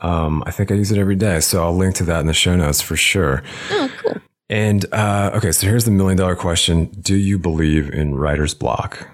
Um, 0.00 0.44
I 0.46 0.50
think 0.50 0.70
I 0.70 0.74
use 0.74 0.92
it 0.92 0.98
every 0.98 1.16
day. 1.16 1.40
So 1.40 1.64
I'll 1.64 1.76
link 1.76 1.96
to 1.96 2.04
that 2.04 2.20
in 2.20 2.26
the 2.26 2.34
show 2.34 2.54
notes 2.54 2.80
for 2.80 2.96
sure. 2.96 3.42
Oh, 3.70 3.90
cool. 4.02 4.20
And 4.48 4.86
uh, 4.92 5.32
okay, 5.34 5.50
so 5.50 5.66
here's 5.66 5.84
the 5.84 5.90
million 5.90 6.16
dollar 6.16 6.36
question 6.36 6.86
Do 6.86 7.16
you 7.16 7.38
believe 7.38 7.90
in 7.90 8.14
writer's 8.14 8.54
block? 8.54 9.08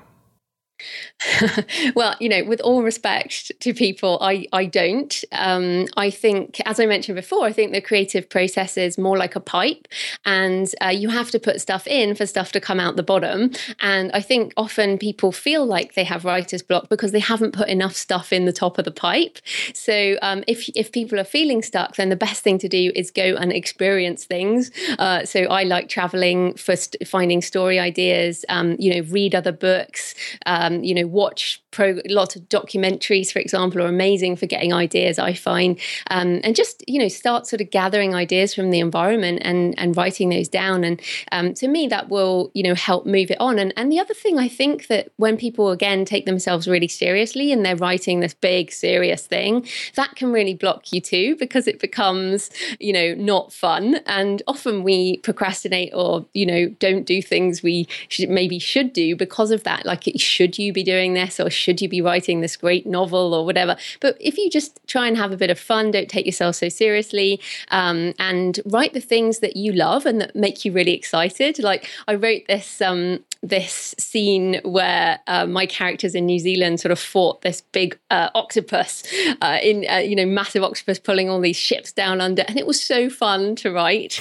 well, 1.95 2.15
you 2.21 2.29
know, 2.29 2.45
with 2.45 2.61
all 2.61 2.83
respect 2.83 3.53
to 3.61 3.73
people, 3.73 4.19
I, 4.21 4.47
I 4.53 4.65
don't. 4.65 5.25
Um, 5.33 5.87
I 5.97 6.11
think, 6.11 6.61
as 6.67 6.81
I 6.81 6.87
mentioned 6.87 7.17
before, 7.17 7.45
I 7.45 7.53
think 7.53 7.73
the 7.73 7.81
creative 7.81 8.29
process 8.29 8.77
is 8.77 8.99
more 8.99 9.17
like 9.17 9.37
a 9.37 9.41
pipe, 9.41 9.89
and 10.25 10.73
uh, 10.83 10.89
you 10.89 11.09
have 11.11 11.31
to 11.31 11.39
put 11.39 11.61
stuff 11.61 11.87
in 11.87 12.15
for 12.15 12.27
stuff 12.27 12.53
to 12.53 12.61
come 12.61 12.81
out 12.81 12.97
the 12.97 13.03
bottom. 13.03 13.51
And 13.81 14.11
I 14.13 14.21
think 14.21 14.53
often 14.57 14.99
people 14.99 15.33
feel 15.33 15.65
like 15.65 15.95
they 15.95 16.05
have 16.05 16.25
writer's 16.25 16.63
block 16.63 16.89
because 16.89 17.13
they 17.13 17.21
haven't 17.21 17.53
put 17.53 17.69
enough 17.69 17.95
stuff 17.95 18.33
in 18.33 18.45
the 18.45 18.53
top 18.53 18.79
of 18.79 18.85
the 18.85 18.91
pipe. 18.91 19.39
So 19.75 20.17
um, 20.23 20.45
if 20.47 20.69
if 20.75 20.93
people 20.93 21.21
are 21.21 21.25
feeling 21.25 21.63
stuck, 21.63 21.97
then 21.97 22.09
the 22.09 22.17
best 22.17 22.43
thing 22.43 22.59
to 22.59 22.69
do 22.69 22.93
is 22.95 23.11
go 23.11 23.37
and 23.37 23.53
experience 23.53 24.25
things. 24.25 24.71
Uh, 24.99 25.25
so 25.25 25.43
I 25.45 25.65
like 25.65 25.89
traveling 25.89 26.55
for 26.55 26.77
st- 26.77 27.07
finding 27.07 27.43
story 27.43 27.79
ideas. 27.79 28.45
Um, 28.49 28.77
you 28.79 28.95
know, 28.95 29.09
read 29.09 29.35
other 29.35 29.53
books. 29.53 30.15
Um, 30.47 30.83
you 30.83 30.95
know 30.95 31.12
watch 31.13 31.63
pro 31.73 31.99
lots 32.09 32.37
of 32.37 32.43
documentaries 32.49 33.33
for 33.33 33.41
example 33.41 33.83
are 33.83 33.87
amazing 33.87 34.37
for 34.37 34.47
getting 34.47 34.73
ideas 34.73 35.19
i 35.19 35.33
find. 35.43 35.79
Um, 36.11 36.41
and 36.45 36.55
just 36.57 36.85
you 36.89 36.99
know 36.99 37.09
start 37.09 37.47
sort 37.47 37.61
of 37.61 37.71
gathering 37.71 38.15
ideas 38.15 38.55
from 38.55 38.71
the 38.71 38.81
environment 38.81 39.41
and 39.43 39.79
and 39.79 39.97
writing 39.97 40.29
those 40.29 40.49
down. 40.49 40.85
And 40.85 41.01
um, 41.31 41.55
to 41.55 41.69
me 41.69 41.89
that 41.89 42.09
will 42.09 42.51
you 42.55 42.63
know 42.63 42.75
help 42.75 43.07
move 43.07 43.31
it 43.31 43.41
on. 43.41 43.59
And 43.59 43.73
and 43.77 43.91
the 43.91 43.99
other 43.99 44.15
thing 44.15 44.39
i 44.39 44.49
think 44.49 44.87
that 44.87 45.11
when 45.17 45.37
people 45.37 45.71
again 45.71 46.05
take 46.05 46.27
themselves 46.27 46.69
really 46.69 46.89
seriously 46.89 47.53
and 47.53 47.65
they're 47.65 47.77
writing 47.77 48.21
this 48.21 48.35
big 48.35 48.73
serious 48.73 49.27
thing 49.27 49.67
that 49.95 50.15
can 50.17 50.33
really 50.33 50.55
block 50.55 50.93
you 50.93 51.01
too 51.01 51.37
because 51.37 51.67
it 51.67 51.81
becomes 51.81 52.51
you 52.79 52.93
know 52.93 53.15
not 53.15 53.53
fun. 53.53 53.97
And 54.07 54.43
often 54.47 54.83
we 54.83 55.19
procrastinate 55.19 55.93
or 55.95 56.27
you 56.35 56.47
know 56.47 56.69
don't 56.79 57.05
do 57.05 57.21
things 57.23 57.63
we 57.63 57.89
should, 58.09 58.31
maybe 58.31 58.59
should 58.59 58.93
do 58.93 59.17
because 59.17 59.51
of 59.51 59.65
that. 59.65 59.85
Like 59.87 60.05
should 60.17 60.59
you 60.59 60.73
be 60.73 60.83
doing 60.83 61.15
this 61.15 61.41
or 61.41 61.51
should 61.63 61.81
you 61.81 61.89
be 61.89 62.03
writing 62.03 62.41
this 62.41 62.57
great 62.57 62.87
novel 62.87 63.33
or 63.35 63.45
whatever. 63.45 63.77
But 64.01 64.17
if 64.21 64.37
you 64.37 64.51
just 64.51 64.81
try 64.87 65.07
and 65.07 65.17
have 65.17 65.33
a 65.33 65.37
bit 65.37 65.51
of 65.51 65.59
fun, 65.59 65.93
don't 65.93 66.09
take 66.09 66.27
yourself 66.27 66.57
so 66.57 66.69
seriously, 66.69 67.41
um, 67.71 68.15
and 68.19 68.61
write 68.67 68.93
the 68.93 69.01
things 69.01 69.39
that 69.39 69.57
you 69.57 69.73
love 69.73 70.05
and 70.05 70.21
that 70.21 70.35
make 70.35 70.65
you 70.65 70.73
really 70.73 70.95
excited. 70.95 71.59
Like 71.59 71.89
I 72.09 72.15
wrote 72.15 72.43
this 72.49 72.81
um, 72.81 73.25
this 73.43 73.95
scene 73.99 74.61
where 74.65 75.19
uh, 75.27 75.47
my 75.47 75.67
characters 75.67 76.15
in 76.15 76.27
New 76.27 76.39
Zealand 76.39 76.79
sort 76.79 76.93
of 76.93 76.99
fought 76.99 77.43
this 77.43 77.61
big 77.61 77.99
uh, 78.11 78.31
octopus 78.35 79.03
uh, 79.43 79.59
in 79.61 79.85
uh, 79.91 79.97
you 79.97 80.15
know 80.15 80.25
massive 80.27 80.63
octopus 80.63 80.99
pulling 80.99 81.29
all 81.29 81.41
these 81.41 81.57
ships 81.57 81.93
down 81.93 82.21
under, 82.21 82.43
and 82.47 82.57
it 82.57 82.67
was 82.67 82.83
so 82.83 83.11
fun 83.11 83.57
to 83.57 83.73
write 83.73 84.19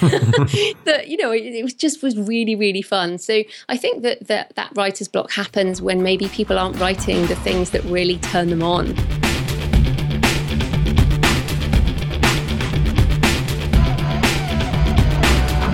that 0.84 1.04
you 1.06 1.16
know 1.16 1.30
it, 1.30 1.44
it 1.44 1.62
was 1.62 1.74
just 1.74 2.02
was 2.02 2.18
really 2.18 2.56
really 2.56 2.82
fun. 2.82 3.16
So 3.18 3.42
I 3.68 3.76
think 3.76 4.02
that 4.02 4.26
that 4.26 4.54
that 4.56 4.72
writer's 4.74 5.08
block 5.08 5.30
happens 5.30 5.80
when 5.80 6.02
maybe 6.02 6.28
people 6.28 6.58
aren't 6.58 6.78
writing 6.80 7.26
the 7.26 7.36
things 7.36 7.70
that 7.70 7.84
really 7.84 8.18
turn 8.18 8.50
them 8.50 8.62
on. 8.62 8.94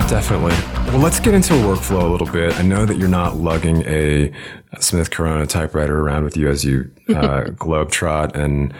Definitely. 0.07 0.78
Well, 0.89 0.97
let's 0.97 1.19
get 1.19 1.35
into 1.35 1.53
a 1.53 1.57
workflow 1.57 2.01
a 2.01 2.07
little 2.07 2.25
bit. 2.25 2.57
I 2.57 2.63
know 2.63 2.83
that 2.83 2.97
you're 2.97 3.07
not 3.07 3.37
lugging 3.37 3.83
a 3.85 4.33
Smith 4.79 5.11
Corona 5.11 5.45
typewriter 5.45 5.99
around 5.99 6.23
with 6.23 6.35
you 6.35 6.49
as 6.49 6.65
you 6.65 6.91
uh, 7.09 7.13
globetrot 7.51 8.35
and 8.35 8.73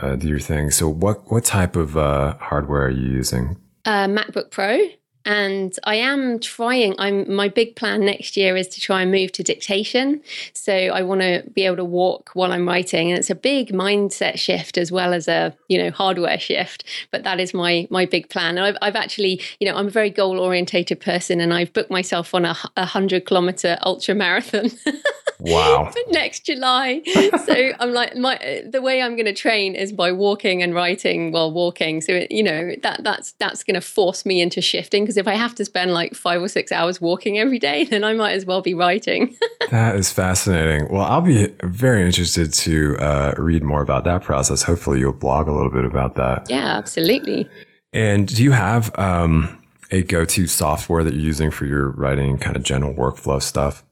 uh, 0.00 0.16
do 0.16 0.26
your 0.26 0.40
thing. 0.40 0.72
So, 0.72 0.88
what 0.88 1.30
what 1.30 1.44
type 1.44 1.76
of 1.76 1.96
uh, 1.96 2.36
hardware 2.38 2.86
are 2.86 2.90
you 2.90 3.08
using? 3.08 3.60
Uh, 3.84 4.08
MacBook 4.08 4.50
Pro 4.50 4.88
and 5.24 5.76
I 5.84 5.96
am 5.96 6.38
trying. 6.38 6.94
I'm 6.98 7.32
my 7.32 7.48
big 7.48 7.76
plan 7.76 8.04
next 8.04 8.36
year 8.36 8.56
is 8.56 8.68
to 8.68 8.80
try 8.80 9.02
and 9.02 9.10
move 9.10 9.32
to 9.32 9.42
dictation. 9.42 10.22
So 10.52 10.72
I 10.72 11.02
want 11.02 11.20
to 11.20 11.44
be 11.54 11.64
able 11.64 11.76
to 11.76 11.84
walk 11.84 12.30
while 12.34 12.52
I'm 12.52 12.66
writing, 12.66 13.10
and 13.10 13.18
it's 13.18 13.30
a 13.30 13.34
big 13.34 13.72
mindset 13.72 14.38
shift 14.38 14.78
as 14.78 14.90
well 14.90 15.12
as 15.12 15.28
a 15.28 15.56
you 15.68 15.78
know 15.78 15.90
hardware 15.90 16.38
shift. 16.38 16.84
But 17.10 17.24
that 17.24 17.40
is 17.40 17.54
my 17.54 17.86
my 17.90 18.06
big 18.06 18.28
plan. 18.28 18.58
And 18.58 18.66
I've, 18.66 18.76
I've 18.82 18.96
actually 18.96 19.40
you 19.60 19.68
know 19.68 19.76
I'm 19.76 19.86
a 19.86 19.90
very 19.90 20.10
goal 20.10 20.38
orientated 20.38 21.00
person, 21.00 21.40
and 21.40 21.54
I've 21.54 21.72
booked 21.72 21.90
myself 21.90 22.34
on 22.34 22.44
a, 22.44 22.56
a 22.76 22.84
hundred 22.84 23.26
kilometer 23.26 23.78
ultra 23.82 24.14
marathon. 24.14 24.70
Wow. 25.42 25.92
next 26.08 26.46
July. 26.46 27.02
so 27.44 27.72
I'm 27.80 27.92
like 27.92 28.16
my 28.16 28.62
the 28.64 28.80
way 28.80 29.02
I'm 29.02 29.16
going 29.16 29.26
to 29.26 29.34
train 29.34 29.74
is 29.74 29.92
by 29.92 30.12
walking 30.12 30.62
and 30.62 30.74
writing 30.74 31.32
while 31.32 31.52
walking. 31.52 32.00
So 32.00 32.26
you 32.30 32.42
know 32.42 32.74
that 32.82 33.02
that's 33.02 33.32
that's 33.32 33.64
going 33.64 33.74
to 33.74 33.80
force 33.80 34.24
me 34.24 34.40
into 34.40 34.60
shifting 34.60 35.02
because 35.02 35.16
if 35.16 35.26
I 35.26 35.34
have 35.34 35.54
to 35.56 35.64
spend 35.64 35.92
like 35.92 36.14
5 36.14 36.42
or 36.42 36.48
6 36.48 36.72
hours 36.72 37.00
walking 37.00 37.38
every 37.38 37.58
day, 37.58 37.84
then 37.90 38.04
I 38.04 38.12
might 38.12 38.32
as 38.32 38.46
well 38.46 38.62
be 38.62 38.74
writing. 38.74 39.36
that 39.70 39.96
is 39.96 40.12
fascinating. 40.12 40.88
Well, 40.92 41.04
I'll 41.04 41.20
be 41.20 41.48
very 41.62 42.04
interested 42.06 42.52
to 42.54 42.96
uh, 42.98 43.34
read 43.36 43.62
more 43.62 43.82
about 43.82 44.04
that 44.04 44.22
process. 44.22 44.62
Hopefully 44.62 45.00
you'll 45.00 45.12
blog 45.12 45.48
a 45.48 45.52
little 45.52 45.72
bit 45.72 45.84
about 45.84 46.14
that. 46.16 46.48
Yeah, 46.48 46.76
absolutely. 46.76 47.48
And 47.92 48.28
do 48.28 48.42
you 48.42 48.52
have 48.52 48.96
um, 48.98 49.62
a 49.90 50.02
go-to 50.02 50.46
software 50.46 51.04
that 51.04 51.14
you're 51.14 51.22
using 51.22 51.50
for 51.50 51.66
your 51.66 51.90
writing 51.90 52.38
kind 52.38 52.56
of 52.56 52.62
general 52.62 52.94
workflow 52.94 53.42
stuff? 53.42 53.84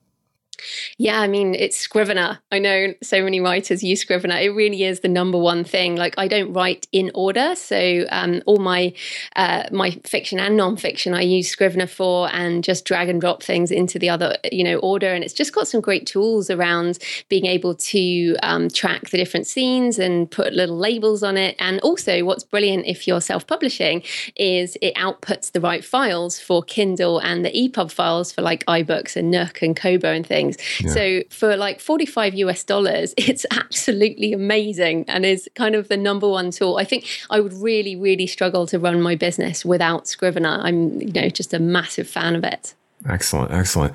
Yeah, 0.99 1.21
I 1.21 1.29
mean, 1.29 1.55
it's 1.55 1.77
Scrivener. 1.77 2.39
I 2.53 2.59
know 2.59 2.95
so 3.03 3.23
many 3.23 3.41
writers 3.41 3.83
use 3.83 4.01
Scrivener. 4.01 4.37
It 4.37 4.55
really 4.55 4.85
is 4.85 5.01
the 5.01 5.09
number 5.09 5.39
one 5.39 5.65
thing. 5.65 5.97
Like, 5.97 6.15
I 6.19 6.29
don't 6.29 6.53
write 6.53 6.87
in 6.93 7.11
order, 7.15 7.55
so 7.55 8.07
um, 8.11 8.43
all 8.47 8.59
my 8.59 8.93
uh, 9.37 9.65
my 9.73 9.91
fiction 10.05 10.39
and 10.39 10.59
nonfiction 10.59 11.15
I 11.15 11.23
use 11.23 11.49
Scrivener 11.49 11.87
for, 11.87 12.33
and 12.33 12.63
just 12.65 12.85
drag 12.85 13.09
and 13.09 13.21
drop 13.21 13.43
things 13.43 13.71
into 13.71 13.99
the 13.99 14.11
other, 14.11 14.37
you 14.51 14.65
know, 14.65 14.79
order. 14.79 15.13
And 15.13 15.25
it's 15.25 15.35
just 15.35 15.55
got 15.55 15.69
some 15.69 15.81
great 15.81 16.07
tools 16.07 16.51
around 16.51 16.99
being 17.29 17.47
able 17.47 17.75
to 17.75 18.37
um, 18.43 18.69
track 18.69 19.11
the 19.11 19.17
different 19.17 19.47
scenes 19.47 19.99
and 19.99 20.31
put 20.31 20.53
little 20.53 20.77
labels 20.77 21.23
on 21.23 21.37
it. 21.37 21.57
And 21.59 21.81
also, 21.81 22.25
what's 22.25 22.45
brilliant 22.45 22.87
if 22.87 23.07
you're 23.07 23.21
self-publishing 23.21 24.03
is 24.37 24.77
it 24.83 24.95
outputs 24.97 25.53
the 25.53 25.61
right 25.61 25.85
files 25.85 26.39
for 26.39 26.63
Kindle 26.63 27.19
and 27.19 27.45
the 27.45 27.51
EPUB 27.51 27.91
files 27.91 28.33
for 28.33 28.43
like 28.43 28.65
iBooks 28.67 29.17
and 29.17 29.31
Nook 29.31 29.63
and 29.63 29.77
Kobo 29.77 30.13
and 30.13 30.27
things 30.27 30.50
things. 30.57 30.81
Yeah. 30.81 30.93
So 30.93 31.23
for 31.31 31.57
like 31.57 31.81
45 31.81 32.35
US 32.35 32.65
dollars, 32.65 33.15
it's 33.19 33.47
absolutely 33.51 34.33
amazing 34.33 35.05
and 35.09 35.25
is 35.25 35.49
kind 35.55 35.75
of 35.75 35.89
the 35.89 35.97
number 35.97 36.29
one 36.29 36.51
tool. 36.51 36.77
I 36.77 36.85
think 36.85 37.07
I 37.31 37.41
would 37.41 37.53
really, 37.55 37.97
really 37.97 38.27
struggle 38.27 38.67
to 38.69 38.79
run 38.79 39.01
my 39.01 39.15
business 39.15 39.65
without 39.65 40.09
Scrivener. 40.09 40.61
I'm, 40.63 41.01
you 41.01 41.13
know, 41.13 41.29
just 41.29 41.55
a 41.55 41.59
massive 41.59 42.09
fan 42.09 42.37
of 42.37 42.45
it. 42.45 42.75
Excellent. 43.09 43.53
Excellent. 43.53 43.95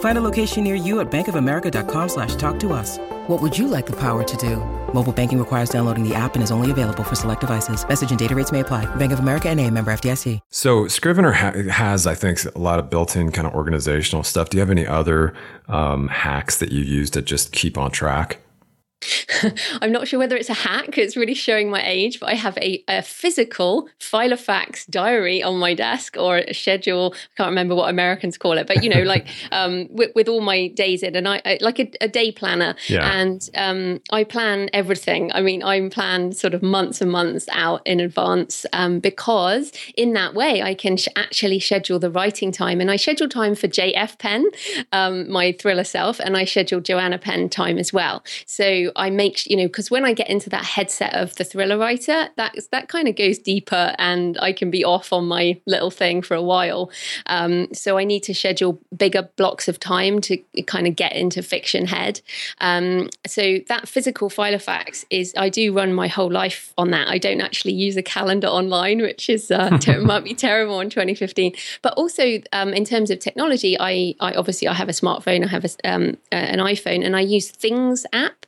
Find 0.00 0.16
a 0.16 0.22
location 0.22 0.64
near 0.64 0.74
you 0.74 1.00
at 1.00 1.10
bankofamerica.com 1.10 2.08
slash 2.08 2.34
talk 2.36 2.58
to 2.60 2.72
us. 2.72 2.98
What 3.26 3.42
would 3.42 3.58
you 3.58 3.68
like 3.68 3.84
the 3.84 3.96
power 3.96 4.24
to 4.24 4.36
do? 4.38 4.56
Mobile 4.94 5.12
banking 5.12 5.38
requires 5.38 5.68
downloading 5.68 6.08
the 6.08 6.14
app 6.14 6.34
and 6.36 6.42
is 6.42 6.50
only 6.50 6.70
available 6.70 7.04
for 7.04 7.14
select 7.16 7.42
devices. 7.42 7.86
Message 7.86 8.08
and 8.10 8.18
data 8.18 8.34
rates 8.34 8.50
may 8.52 8.60
apply. 8.60 8.86
Bank 8.96 9.12
of 9.12 9.18
America 9.18 9.50
and 9.50 9.60
a 9.60 9.70
member 9.70 9.92
FDIC. 9.92 10.40
So 10.50 10.86
Scrivener 10.88 11.32
ha- 11.32 11.52
has, 11.70 12.06
I 12.06 12.14
think, 12.14 12.42
a 12.54 12.58
lot 12.58 12.78
of 12.78 12.88
built-in 12.88 13.32
kind 13.32 13.46
of 13.46 13.54
organizational 13.54 14.22
stuff. 14.22 14.48
Do 14.48 14.56
you 14.56 14.60
have 14.60 14.70
any 14.70 14.86
other 14.86 15.34
um, 15.68 16.08
hacks 16.08 16.58
that 16.58 16.72
you 16.72 16.82
use 16.82 17.10
to 17.10 17.20
just 17.22 17.52
keep 17.52 17.76
on 17.76 17.90
track? 17.90 18.38
I'm 19.82 19.92
not 19.92 20.08
sure 20.08 20.18
whether 20.18 20.36
it's 20.36 20.50
a 20.50 20.54
hack, 20.54 20.98
it's 20.98 21.16
really 21.16 21.34
showing 21.34 21.70
my 21.70 21.82
age, 21.86 22.20
but 22.20 22.28
I 22.28 22.34
have 22.34 22.56
a, 22.58 22.82
a 22.88 23.02
physical 23.02 23.88
Filofax 24.00 24.88
diary 24.88 25.42
on 25.42 25.58
my 25.58 25.74
desk 25.74 26.16
or 26.18 26.38
a 26.38 26.52
schedule. 26.52 27.14
I 27.14 27.36
can't 27.36 27.48
remember 27.50 27.74
what 27.74 27.90
Americans 27.90 28.38
call 28.38 28.58
it, 28.58 28.66
but 28.66 28.82
you 28.82 28.90
know, 28.90 29.02
like 29.14 29.26
um, 29.52 29.88
with, 29.90 30.12
with, 30.14 30.28
all 30.28 30.40
my 30.40 30.68
days 30.68 31.02
in, 31.04 31.14
and 31.14 31.28
I, 31.28 31.40
I 31.44 31.58
like 31.60 31.78
a, 31.78 31.88
a, 32.00 32.08
day 32.08 32.32
planner. 32.32 32.74
Yeah. 32.88 33.08
And 33.12 33.48
um, 33.54 34.00
I 34.10 34.24
plan 34.24 34.68
everything. 34.72 35.30
I 35.32 35.40
mean, 35.40 35.62
I'm 35.62 35.88
planned 35.88 36.36
sort 36.36 36.52
of 36.52 36.62
months 36.62 37.00
and 37.00 37.10
months 37.10 37.46
out 37.52 37.86
in 37.86 38.00
advance 38.00 38.66
um, 38.72 38.98
because 38.98 39.72
in 39.96 40.14
that 40.14 40.34
way 40.34 40.62
I 40.62 40.74
can 40.74 40.96
sh- 40.96 41.08
actually 41.14 41.60
schedule 41.60 41.98
the 41.98 42.10
writing 42.10 42.50
time. 42.50 42.80
And 42.80 42.90
I 42.90 42.96
schedule 42.96 43.28
time 43.28 43.54
for 43.54 43.68
JF 43.68 44.18
Penn, 44.18 44.46
um, 44.92 45.30
my 45.30 45.52
thriller 45.52 45.84
self, 45.84 46.18
and 46.20 46.36
I 46.36 46.44
schedule 46.44 46.80
Joanna 46.80 47.18
Penn 47.18 47.48
time 47.48 47.78
as 47.78 47.92
well. 47.92 48.24
So 48.46 48.90
I 48.96 49.10
make 49.10 49.25
you 49.46 49.56
know 49.56 49.66
because 49.66 49.90
when 49.90 50.04
I 50.04 50.12
get 50.12 50.28
into 50.28 50.50
that 50.50 50.64
headset 50.64 51.14
of 51.14 51.36
the 51.36 51.44
thriller 51.44 51.78
writer, 51.78 52.28
that 52.36 52.56
that 52.72 52.88
kind 52.88 53.08
of 53.08 53.16
goes 53.16 53.38
deeper, 53.38 53.94
and 53.98 54.38
I 54.38 54.52
can 54.52 54.70
be 54.70 54.84
off 54.84 55.12
on 55.12 55.26
my 55.26 55.60
little 55.66 55.90
thing 55.90 56.22
for 56.22 56.34
a 56.34 56.42
while. 56.42 56.90
Um, 57.26 57.68
so 57.72 57.98
I 57.98 58.04
need 58.04 58.22
to 58.24 58.34
schedule 58.34 58.80
bigger 58.96 59.28
blocks 59.36 59.68
of 59.68 59.78
time 59.80 60.20
to 60.22 60.38
kind 60.66 60.86
of 60.86 60.96
get 60.96 61.12
into 61.12 61.42
fiction 61.42 61.86
head. 61.86 62.20
Um, 62.60 63.10
so 63.26 63.58
that 63.68 63.88
physical 63.88 64.30
Filofax 64.30 65.04
is 65.10 65.34
I 65.36 65.48
do 65.48 65.72
run 65.72 65.92
my 65.92 66.08
whole 66.08 66.30
life 66.30 66.72
on 66.78 66.90
that. 66.90 67.08
I 67.08 67.18
don't 67.18 67.40
actually 67.40 67.74
use 67.74 67.96
a 67.96 68.02
calendar 68.02 68.48
online, 68.48 69.02
which 69.02 69.28
is 69.28 69.50
uh, 69.50 69.78
might 70.02 70.24
be 70.24 70.34
terrible 70.34 70.80
in 70.80 70.90
2015. 70.90 71.54
But 71.82 71.94
also 71.94 72.40
um, 72.52 72.72
in 72.72 72.84
terms 72.84 73.10
of 73.10 73.18
technology, 73.18 73.76
I, 73.78 74.14
I 74.20 74.34
obviously 74.34 74.68
I 74.68 74.74
have 74.74 74.88
a 74.88 74.92
smartphone, 74.92 75.44
I 75.44 75.48
have 75.48 75.64
a, 75.64 75.70
um, 75.88 76.16
an 76.32 76.58
iPhone, 76.58 77.04
and 77.04 77.16
I 77.16 77.20
use 77.20 77.50
Things 77.50 78.06
app 78.12 78.45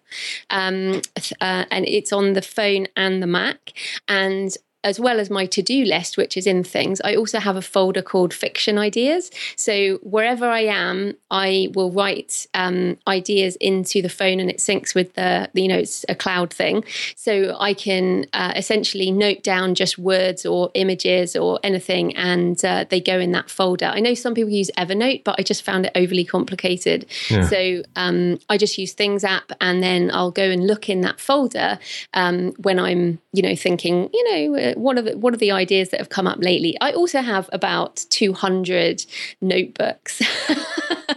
um, 0.50 1.00
uh, 1.40 1.64
and 1.70 1.86
it's 1.86 2.12
on 2.12 2.32
the 2.32 2.42
phone 2.42 2.86
and 2.96 3.22
the 3.22 3.26
Mac. 3.26 3.72
And 4.08 4.54
as 4.84 5.00
well 5.00 5.18
as 5.18 5.28
my 5.28 5.44
to 5.46 5.62
do 5.62 5.84
list, 5.84 6.16
which 6.16 6.36
is 6.36 6.46
in 6.46 6.62
things, 6.62 7.00
I 7.04 7.16
also 7.16 7.40
have 7.40 7.56
a 7.56 7.62
folder 7.62 8.02
called 8.02 8.32
fiction 8.32 8.78
ideas. 8.78 9.30
So 9.56 9.98
wherever 10.02 10.46
I 10.46 10.60
am, 10.60 11.14
I 11.30 11.68
will 11.74 11.90
write 11.90 12.46
um, 12.54 12.96
ideas 13.06 13.56
into 13.56 14.00
the 14.02 14.08
phone 14.08 14.38
and 14.38 14.48
it 14.48 14.58
syncs 14.58 14.94
with 14.94 15.14
the, 15.14 15.50
you 15.54 15.66
know, 15.66 15.78
it's 15.78 16.04
a 16.08 16.14
cloud 16.14 16.52
thing. 16.52 16.84
So 17.16 17.56
I 17.58 17.74
can 17.74 18.26
uh, 18.32 18.52
essentially 18.54 19.10
note 19.10 19.42
down 19.42 19.74
just 19.74 19.98
words 19.98 20.46
or 20.46 20.70
images 20.74 21.34
or 21.34 21.58
anything 21.64 22.16
and 22.16 22.64
uh, 22.64 22.84
they 22.88 23.00
go 23.00 23.18
in 23.18 23.32
that 23.32 23.50
folder. 23.50 23.86
I 23.86 23.98
know 23.98 24.14
some 24.14 24.34
people 24.34 24.50
use 24.50 24.70
Evernote, 24.78 25.24
but 25.24 25.34
I 25.38 25.42
just 25.42 25.64
found 25.64 25.86
it 25.86 25.92
overly 25.96 26.24
complicated. 26.24 27.06
Yeah. 27.28 27.48
So 27.48 27.82
um, 27.96 28.38
I 28.48 28.56
just 28.56 28.78
use 28.78 28.92
Things 28.92 29.24
app 29.24 29.50
and 29.60 29.82
then 29.82 30.10
I'll 30.12 30.30
go 30.30 30.44
and 30.50 30.66
look 30.66 30.88
in 30.88 31.00
that 31.00 31.18
folder 31.20 31.78
um, 32.14 32.52
when 32.58 32.78
I'm, 32.78 33.18
you 33.32 33.42
know, 33.42 33.56
thinking, 33.56 34.08
you 34.12 34.24
know, 34.32 34.74
one 34.78 34.98
of 34.98 35.04
the 35.04 35.16
one 35.16 35.34
of 35.34 35.40
the 35.40 35.50
ideas 35.50 35.90
that 35.90 36.00
have 36.00 36.08
come 36.08 36.26
up 36.26 36.38
lately. 36.40 36.76
I 36.80 36.92
also 36.92 37.20
have 37.20 37.48
about 37.52 38.04
200 38.10 39.04
notebooks. 39.40 40.22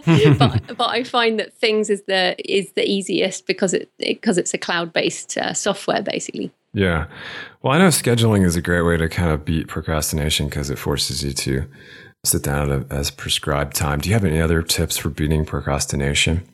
but, 0.06 0.62
but 0.76 0.90
I 0.90 1.04
find 1.04 1.38
that 1.38 1.54
things 1.54 1.90
is 1.90 2.02
the 2.02 2.36
is 2.38 2.72
the 2.72 2.88
easiest 2.88 3.46
because 3.46 3.74
it 3.74 3.90
because 3.98 4.38
it's 4.38 4.54
a 4.54 4.58
cloud 4.58 4.92
based 4.92 5.38
uh, 5.38 5.52
software 5.54 6.02
basically. 6.02 6.50
Yeah. 6.74 7.06
Well, 7.62 7.74
I 7.74 7.78
know 7.78 7.88
scheduling 7.88 8.44
is 8.44 8.56
a 8.56 8.62
great 8.62 8.82
way 8.82 8.96
to 8.96 9.08
kind 9.08 9.30
of 9.30 9.44
beat 9.44 9.68
procrastination 9.68 10.46
because 10.46 10.70
it 10.70 10.78
forces 10.78 11.22
you 11.22 11.32
to 11.32 11.66
sit 12.24 12.42
down 12.42 12.70
at 12.70 12.90
a, 12.90 12.94
as 12.94 13.10
prescribed 13.10 13.76
time. 13.76 14.00
Do 14.00 14.08
you 14.08 14.14
have 14.14 14.24
any 14.24 14.40
other 14.40 14.62
tips 14.62 14.96
for 14.96 15.10
beating 15.10 15.44
procrastination? 15.44 16.48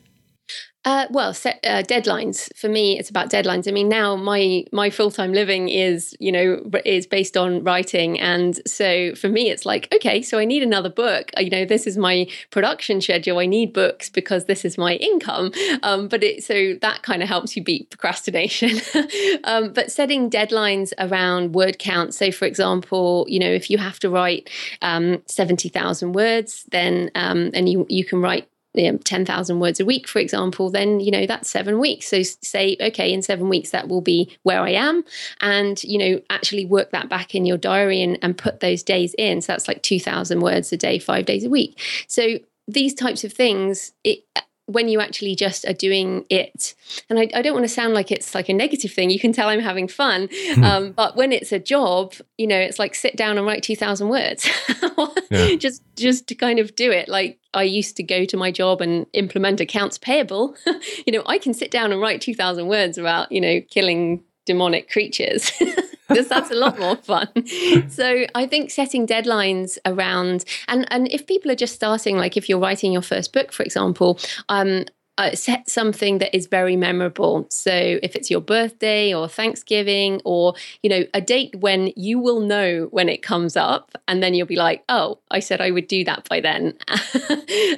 Uh, 0.85 1.05
well, 1.09 1.33
set, 1.33 1.59
uh, 1.65 1.83
deadlines 1.83 2.49
for 2.55 2.69
me. 2.69 2.97
It's 2.97 3.09
about 3.09 3.29
deadlines. 3.29 3.67
I 3.67 3.71
mean, 3.71 3.89
now 3.89 4.15
my 4.15 4.63
my 4.71 4.89
full 4.89 5.11
time 5.11 5.33
living 5.33 5.67
is 5.67 6.15
you 6.21 6.31
know 6.31 6.63
is 6.85 7.05
based 7.05 7.35
on 7.35 7.65
writing, 7.65 8.17
and 8.17 8.61
so 8.65 9.13
for 9.15 9.27
me, 9.27 9.49
it's 9.49 9.65
like 9.65 9.93
okay, 9.93 10.21
so 10.21 10.39
I 10.39 10.45
need 10.45 10.63
another 10.63 10.89
book. 10.89 11.31
You 11.37 11.49
know, 11.49 11.65
this 11.65 11.85
is 11.85 11.97
my 11.97 12.27
production 12.49 13.01
schedule. 13.01 13.39
I 13.39 13.45
need 13.45 13.73
books 13.73 14.09
because 14.09 14.45
this 14.45 14.63
is 14.63 14.77
my 14.77 14.95
income. 14.95 15.51
Um, 15.83 16.07
but 16.07 16.23
it 16.23 16.45
so 16.45 16.75
that 16.81 17.03
kind 17.03 17.21
of 17.21 17.27
helps 17.27 17.57
you 17.57 17.63
beat 17.63 17.89
procrastination. 17.89 18.79
um, 19.43 19.73
but 19.73 19.91
setting 19.91 20.29
deadlines 20.29 20.93
around 20.97 21.53
word 21.55 21.77
count. 21.77 22.13
So, 22.13 22.31
for 22.31 22.45
example, 22.45 23.25
you 23.27 23.39
know, 23.39 23.51
if 23.51 23.69
you 23.69 23.77
have 23.79 23.99
to 23.99 24.09
write 24.09 24.49
um, 24.81 25.21
seventy 25.25 25.67
thousand 25.67 26.13
words, 26.13 26.63
then 26.71 27.11
um, 27.15 27.51
and 27.53 27.67
you 27.67 27.85
you 27.89 28.05
can 28.05 28.21
write 28.21 28.47
you 28.79 28.89
um, 28.89 28.95
know, 28.95 29.01
10,000 29.03 29.59
words 29.59 29.79
a 29.79 29.85
week, 29.85 30.07
for 30.07 30.19
example, 30.19 30.69
then, 30.69 30.99
you 30.99 31.11
know, 31.11 31.25
that's 31.25 31.49
seven 31.49 31.79
weeks. 31.79 32.07
So 32.07 32.21
say, 32.21 32.77
okay, 32.79 33.11
in 33.11 33.21
seven 33.21 33.49
weeks, 33.49 33.71
that 33.71 33.87
will 33.87 34.01
be 34.01 34.37
where 34.43 34.61
I 34.61 34.71
am. 34.71 35.03
And, 35.41 35.83
you 35.83 35.97
know, 35.97 36.21
actually 36.29 36.65
work 36.65 36.91
that 36.91 37.09
back 37.09 37.35
in 37.35 37.45
your 37.45 37.57
diary 37.57 38.01
and, 38.01 38.17
and 38.21 38.37
put 38.37 38.59
those 38.59 38.83
days 38.83 39.13
in. 39.17 39.41
So 39.41 39.53
that's 39.53 39.67
like 39.67 39.83
2,000 39.83 40.39
words 40.39 40.71
a 40.71 40.77
day, 40.77 40.99
five 40.99 41.25
days 41.25 41.43
a 41.43 41.49
week. 41.49 41.79
So 42.07 42.39
these 42.67 42.93
types 42.93 43.23
of 43.23 43.33
things, 43.33 43.91
it, 44.03 44.23
when 44.69 44.87
you 44.87 44.99
actually 44.99 45.35
just 45.35 45.65
are 45.65 45.73
doing 45.73 46.25
it 46.29 46.75
and 47.09 47.19
I, 47.19 47.27
I, 47.33 47.41
don't 47.41 47.53
want 47.53 47.63
to 47.63 47.73
sound 47.73 47.95
like 47.95 48.11
it's 48.11 48.35
like 48.35 48.49
a 48.49 48.53
negative 48.53 48.91
thing 48.91 49.09
you 49.09 49.19
can 49.19 49.33
tell 49.33 49.49
i'm 49.49 49.59
having 49.59 49.87
fun 49.87 50.29
hmm. 50.31 50.63
um, 50.63 50.91
but 50.91 51.15
when 51.15 51.31
it's 51.31 51.51
a 51.51 51.57
job 51.57 52.13
you 52.37 52.45
know 52.45 52.57
it's 52.57 52.77
like 52.77 52.93
sit 52.93 53.15
down 53.15 53.37
and 53.37 53.47
write 53.47 53.63
2000 53.63 54.09
words 54.09 54.47
yeah. 55.31 55.55
just 55.55 55.81
just 55.95 56.27
to 56.27 56.35
kind 56.35 56.59
of 56.59 56.75
do 56.75 56.91
it 56.91 57.09
like 57.09 57.39
i 57.55 57.63
used 57.63 57.97
to 57.97 58.03
go 58.03 58.25
to 58.25 58.37
my 58.37 58.51
job 58.51 58.79
and 58.79 59.07
implement 59.13 59.59
accounts 59.59 59.97
payable 59.97 60.55
you 61.07 61.13
know 61.13 61.23
i 61.25 61.39
can 61.39 61.53
sit 61.53 61.71
down 61.71 61.91
and 61.91 61.99
write 61.99 62.21
2000 62.21 62.67
words 62.67 62.97
about 62.97 63.31
you 63.31 63.41
know 63.41 63.59
killing 63.71 64.23
demonic 64.45 64.89
creatures 64.89 65.51
because 66.09 66.27
that's 66.27 66.51
a 66.51 66.55
lot 66.55 66.77
more 66.79 66.95
fun. 66.97 67.29
So 67.89 68.25
I 68.35 68.45
think 68.45 68.71
setting 68.71 69.05
deadlines 69.07 69.77
around 69.85 70.45
and 70.67 70.85
and 70.91 71.07
if 71.11 71.27
people 71.27 71.51
are 71.51 71.55
just 71.55 71.75
starting, 71.75 72.17
like 72.17 72.37
if 72.37 72.49
you're 72.49 72.59
writing 72.59 72.91
your 72.91 73.01
first 73.01 73.33
book, 73.33 73.51
for 73.51 73.63
example, 73.63 74.19
um, 74.49 74.85
uh, 75.19 75.35
set 75.35 75.69
something 75.69 76.19
that 76.19 76.33
is 76.33 76.47
very 76.47 76.77
memorable. 76.77 77.45
So 77.49 77.99
if 78.01 78.15
it's 78.15 78.31
your 78.31 78.39
birthday 78.39 79.13
or 79.13 79.27
Thanksgiving 79.27 80.21
or 80.23 80.53
you 80.81 80.89
know 80.89 81.03
a 81.13 81.19
date 81.19 81.55
when 81.57 81.91
you 81.97 82.19
will 82.19 82.39
know 82.39 82.87
when 82.91 83.09
it 83.09 83.21
comes 83.21 83.57
up, 83.57 83.91
and 84.07 84.23
then 84.23 84.33
you'll 84.33 84.47
be 84.47 84.55
like, 84.55 84.83
oh, 84.87 85.19
I 85.29 85.39
said 85.39 85.59
I 85.59 85.71
would 85.71 85.87
do 85.87 86.05
that 86.05 86.27
by 86.29 86.39
then. 86.39 86.73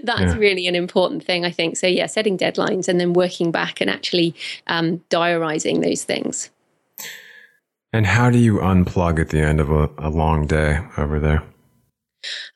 That's 0.04 0.34
yeah. 0.34 0.38
really 0.38 0.68
an 0.68 0.76
important 0.76 1.24
thing, 1.26 1.44
I 1.44 1.52
think. 1.52 1.78
So 1.78 1.88
yeah, 1.88 2.06
setting 2.06 2.38
deadlines 2.38 2.88
and 2.88 3.00
then 3.00 3.14
working 3.14 3.52
back 3.52 3.82
and 3.82 3.90
actually 3.90 4.36
um, 4.68 4.98
diarizing 5.10 5.82
those 5.82 6.04
things. 6.04 6.52
And 7.94 8.06
how 8.06 8.30
do 8.30 8.38
you 8.38 8.60
unplug 8.60 9.20
at 9.20 9.30
the 9.30 9.42
end 9.42 9.60
of 9.60 9.70
a, 9.70 9.90
a 9.98 10.10
long 10.10 10.48
day 10.48 10.80
over 10.98 11.20
there? 11.20 11.44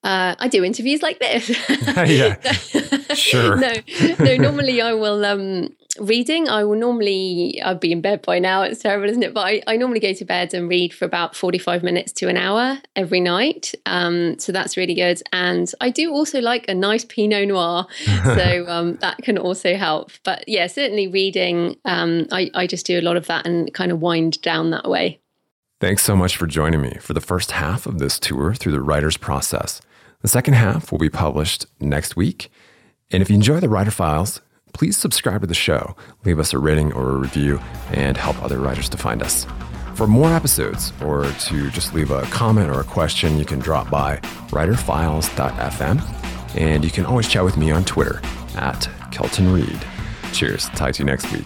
Uh, 0.03 0.35
I 0.37 0.47
do 0.47 0.63
interviews 0.63 1.01
like 1.01 1.19
this. 1.19 1.49
yeah, 1.97 2.39
sure. 3.15 3.55
no, 3.55 3.73
no. 4.19 4.35
Normally, 4.37 4.79
I 4.81 4.93
will 4.93 5.25
um, 5.25 5.75
reading. 5.99 6.47
I 6.47 6.63
will 6.63 6.77
normally. 6.77 7.59
I'd 7.63 7.79
be 7.79 7.91
in 7.91 8.01
bed 8.01 8.21
by 8.21 8.37
now. 8.37 8.61
It's 8.61 8.81
terrible, 8.81 9.09
isn't 9.09 9.23
it? 9.23 9.33
But 9.33 9.47
I, 9.47 9.63
I 9.65 9.77
normally 9.77 9.99
go 9.99 10.13
to 10.13 10.23
bed 10.23 10.53
and 10.53 10.69
read 10.69 10.93
for 10.93 11.05
about 11.05 11.35
forty-five 11.35 11.81
minutes 11.81 12.11
to 12.13 12.27
an 12.27 12.37
hour 12.37 12.77
every 12.95 13.19
night. 13.19 13.73
Um, 13.87 14.37
so 14.37 14.51
that's 14.51 14.77
really 14.77 14.93
good. 14.93 15.23
And 15.33 15.71
I 15.81 15.89
do 15.89 16.11
also 16.11 16.39
like 16.39 16.69
a 16.69 16.75
nice 16.75 17.03
Pinot 17.03 17.47
Noir, 17.47 17.87
so 18.23 18.65
um, 18.67 18.97
that 18.97 19.17
can 19.17 19.39
also 19.39 19.75
help. 19.75 20.11
But 20.23 20.47
yeah, 20.47 20.67
certainly 20.67 21.07
reading. 21.07 21.77
Um, 21.85 22.27
I 22.31 22.51
I 22.53 22.67
just 22.67 22.85
do 22.85 22.99
a 22.99 23.01
lot 23.01 23.17
of 23.17 23.25
that 23.27 23.47
and 23.47 23.73
kind 23.73 23.91
of 23.91 23.99
wind 23.99 24.41
down 24.43 24.69
that 24.69 24.87
way. 24.87 25.19
Thanks 25.85 26.01
so 26.01 26.15
much 26.15 26.35
for 26.35 26.47
joining 26.47 26.81
me 26.81 26.97
for 26.99 27.13
the 27.13 27.21
first 27.21 27.51
half 27.51 27.85
of 27.85 27.99
this 27.99 28.17
tour 28.17 28.55
through 28.55 28.71
the 28.71 28.81
writer's 28.81 29.17
process. 29.17 29.81
The 30.23 30.27
second 30.27 30.55
half 30.55 30.91
will 30.91 30.97
be 30.97 31.11
published 31.11 31.67
next 31.79 32.15
week. 32.15 32.49
And 33.11 33.21
if 33.21 33.29
you 33.29 33.35
enjoy 33.35 33.59
the 33.59 33.69
Writer 33.69 33.91
Files, 33.91 34.41
please 34.73 34.97
subscribe 34.97 35.41
to 35.41 35.47
the 35.47 35.53
show, 35.53 35.95
leave 36.23 36.39
us 36.39 36.53
a 36.53 36.57
rating 36.57 36.91
or 36.93 37.11
a 37.11 37.17
review, 37.17 37.59
and 37.91 38.17
help 38.17 38.41
other 38.41 38.57
writers 38.57 38.89
to 38.89 38.97
find 38.97 39.21
us. 39.21 39.45
For 39.93 40.07
more 40.07 40.33
episodes, 40.33 40.91
or 41.03 41.25
to 41.25 41.69
just 41.69 41.93
leave 41.93 42.09
a 42.09 42.23
comment 42.23 42.71
or 42.71 42.79
a 42.79 42.83
question, 42.83 43.37
you 43.37 43.45
can 43.45 43.59
drop 43.59 43.87
by 43.91 44.17
writerfiles.fm. 44.49 46.59
And 46.59 46.83
you 46.83 46.89
can 46.89 47.05
always 47.05 47.29
chat 47.29 47.43
with 47.43 47.57
me 47.57 47.69
on 47.69 47.85
Twitter 47.85 48.21
at 48.55 48.89
Kelton 49.11 49.53
Reid. 49.53 49.85
Cheers. 50.33 50.67
Talk 50.69 50.93
to 50.93 51.03
you 51.03 51.05
next 51.05 51.31
week. 51.31 51.45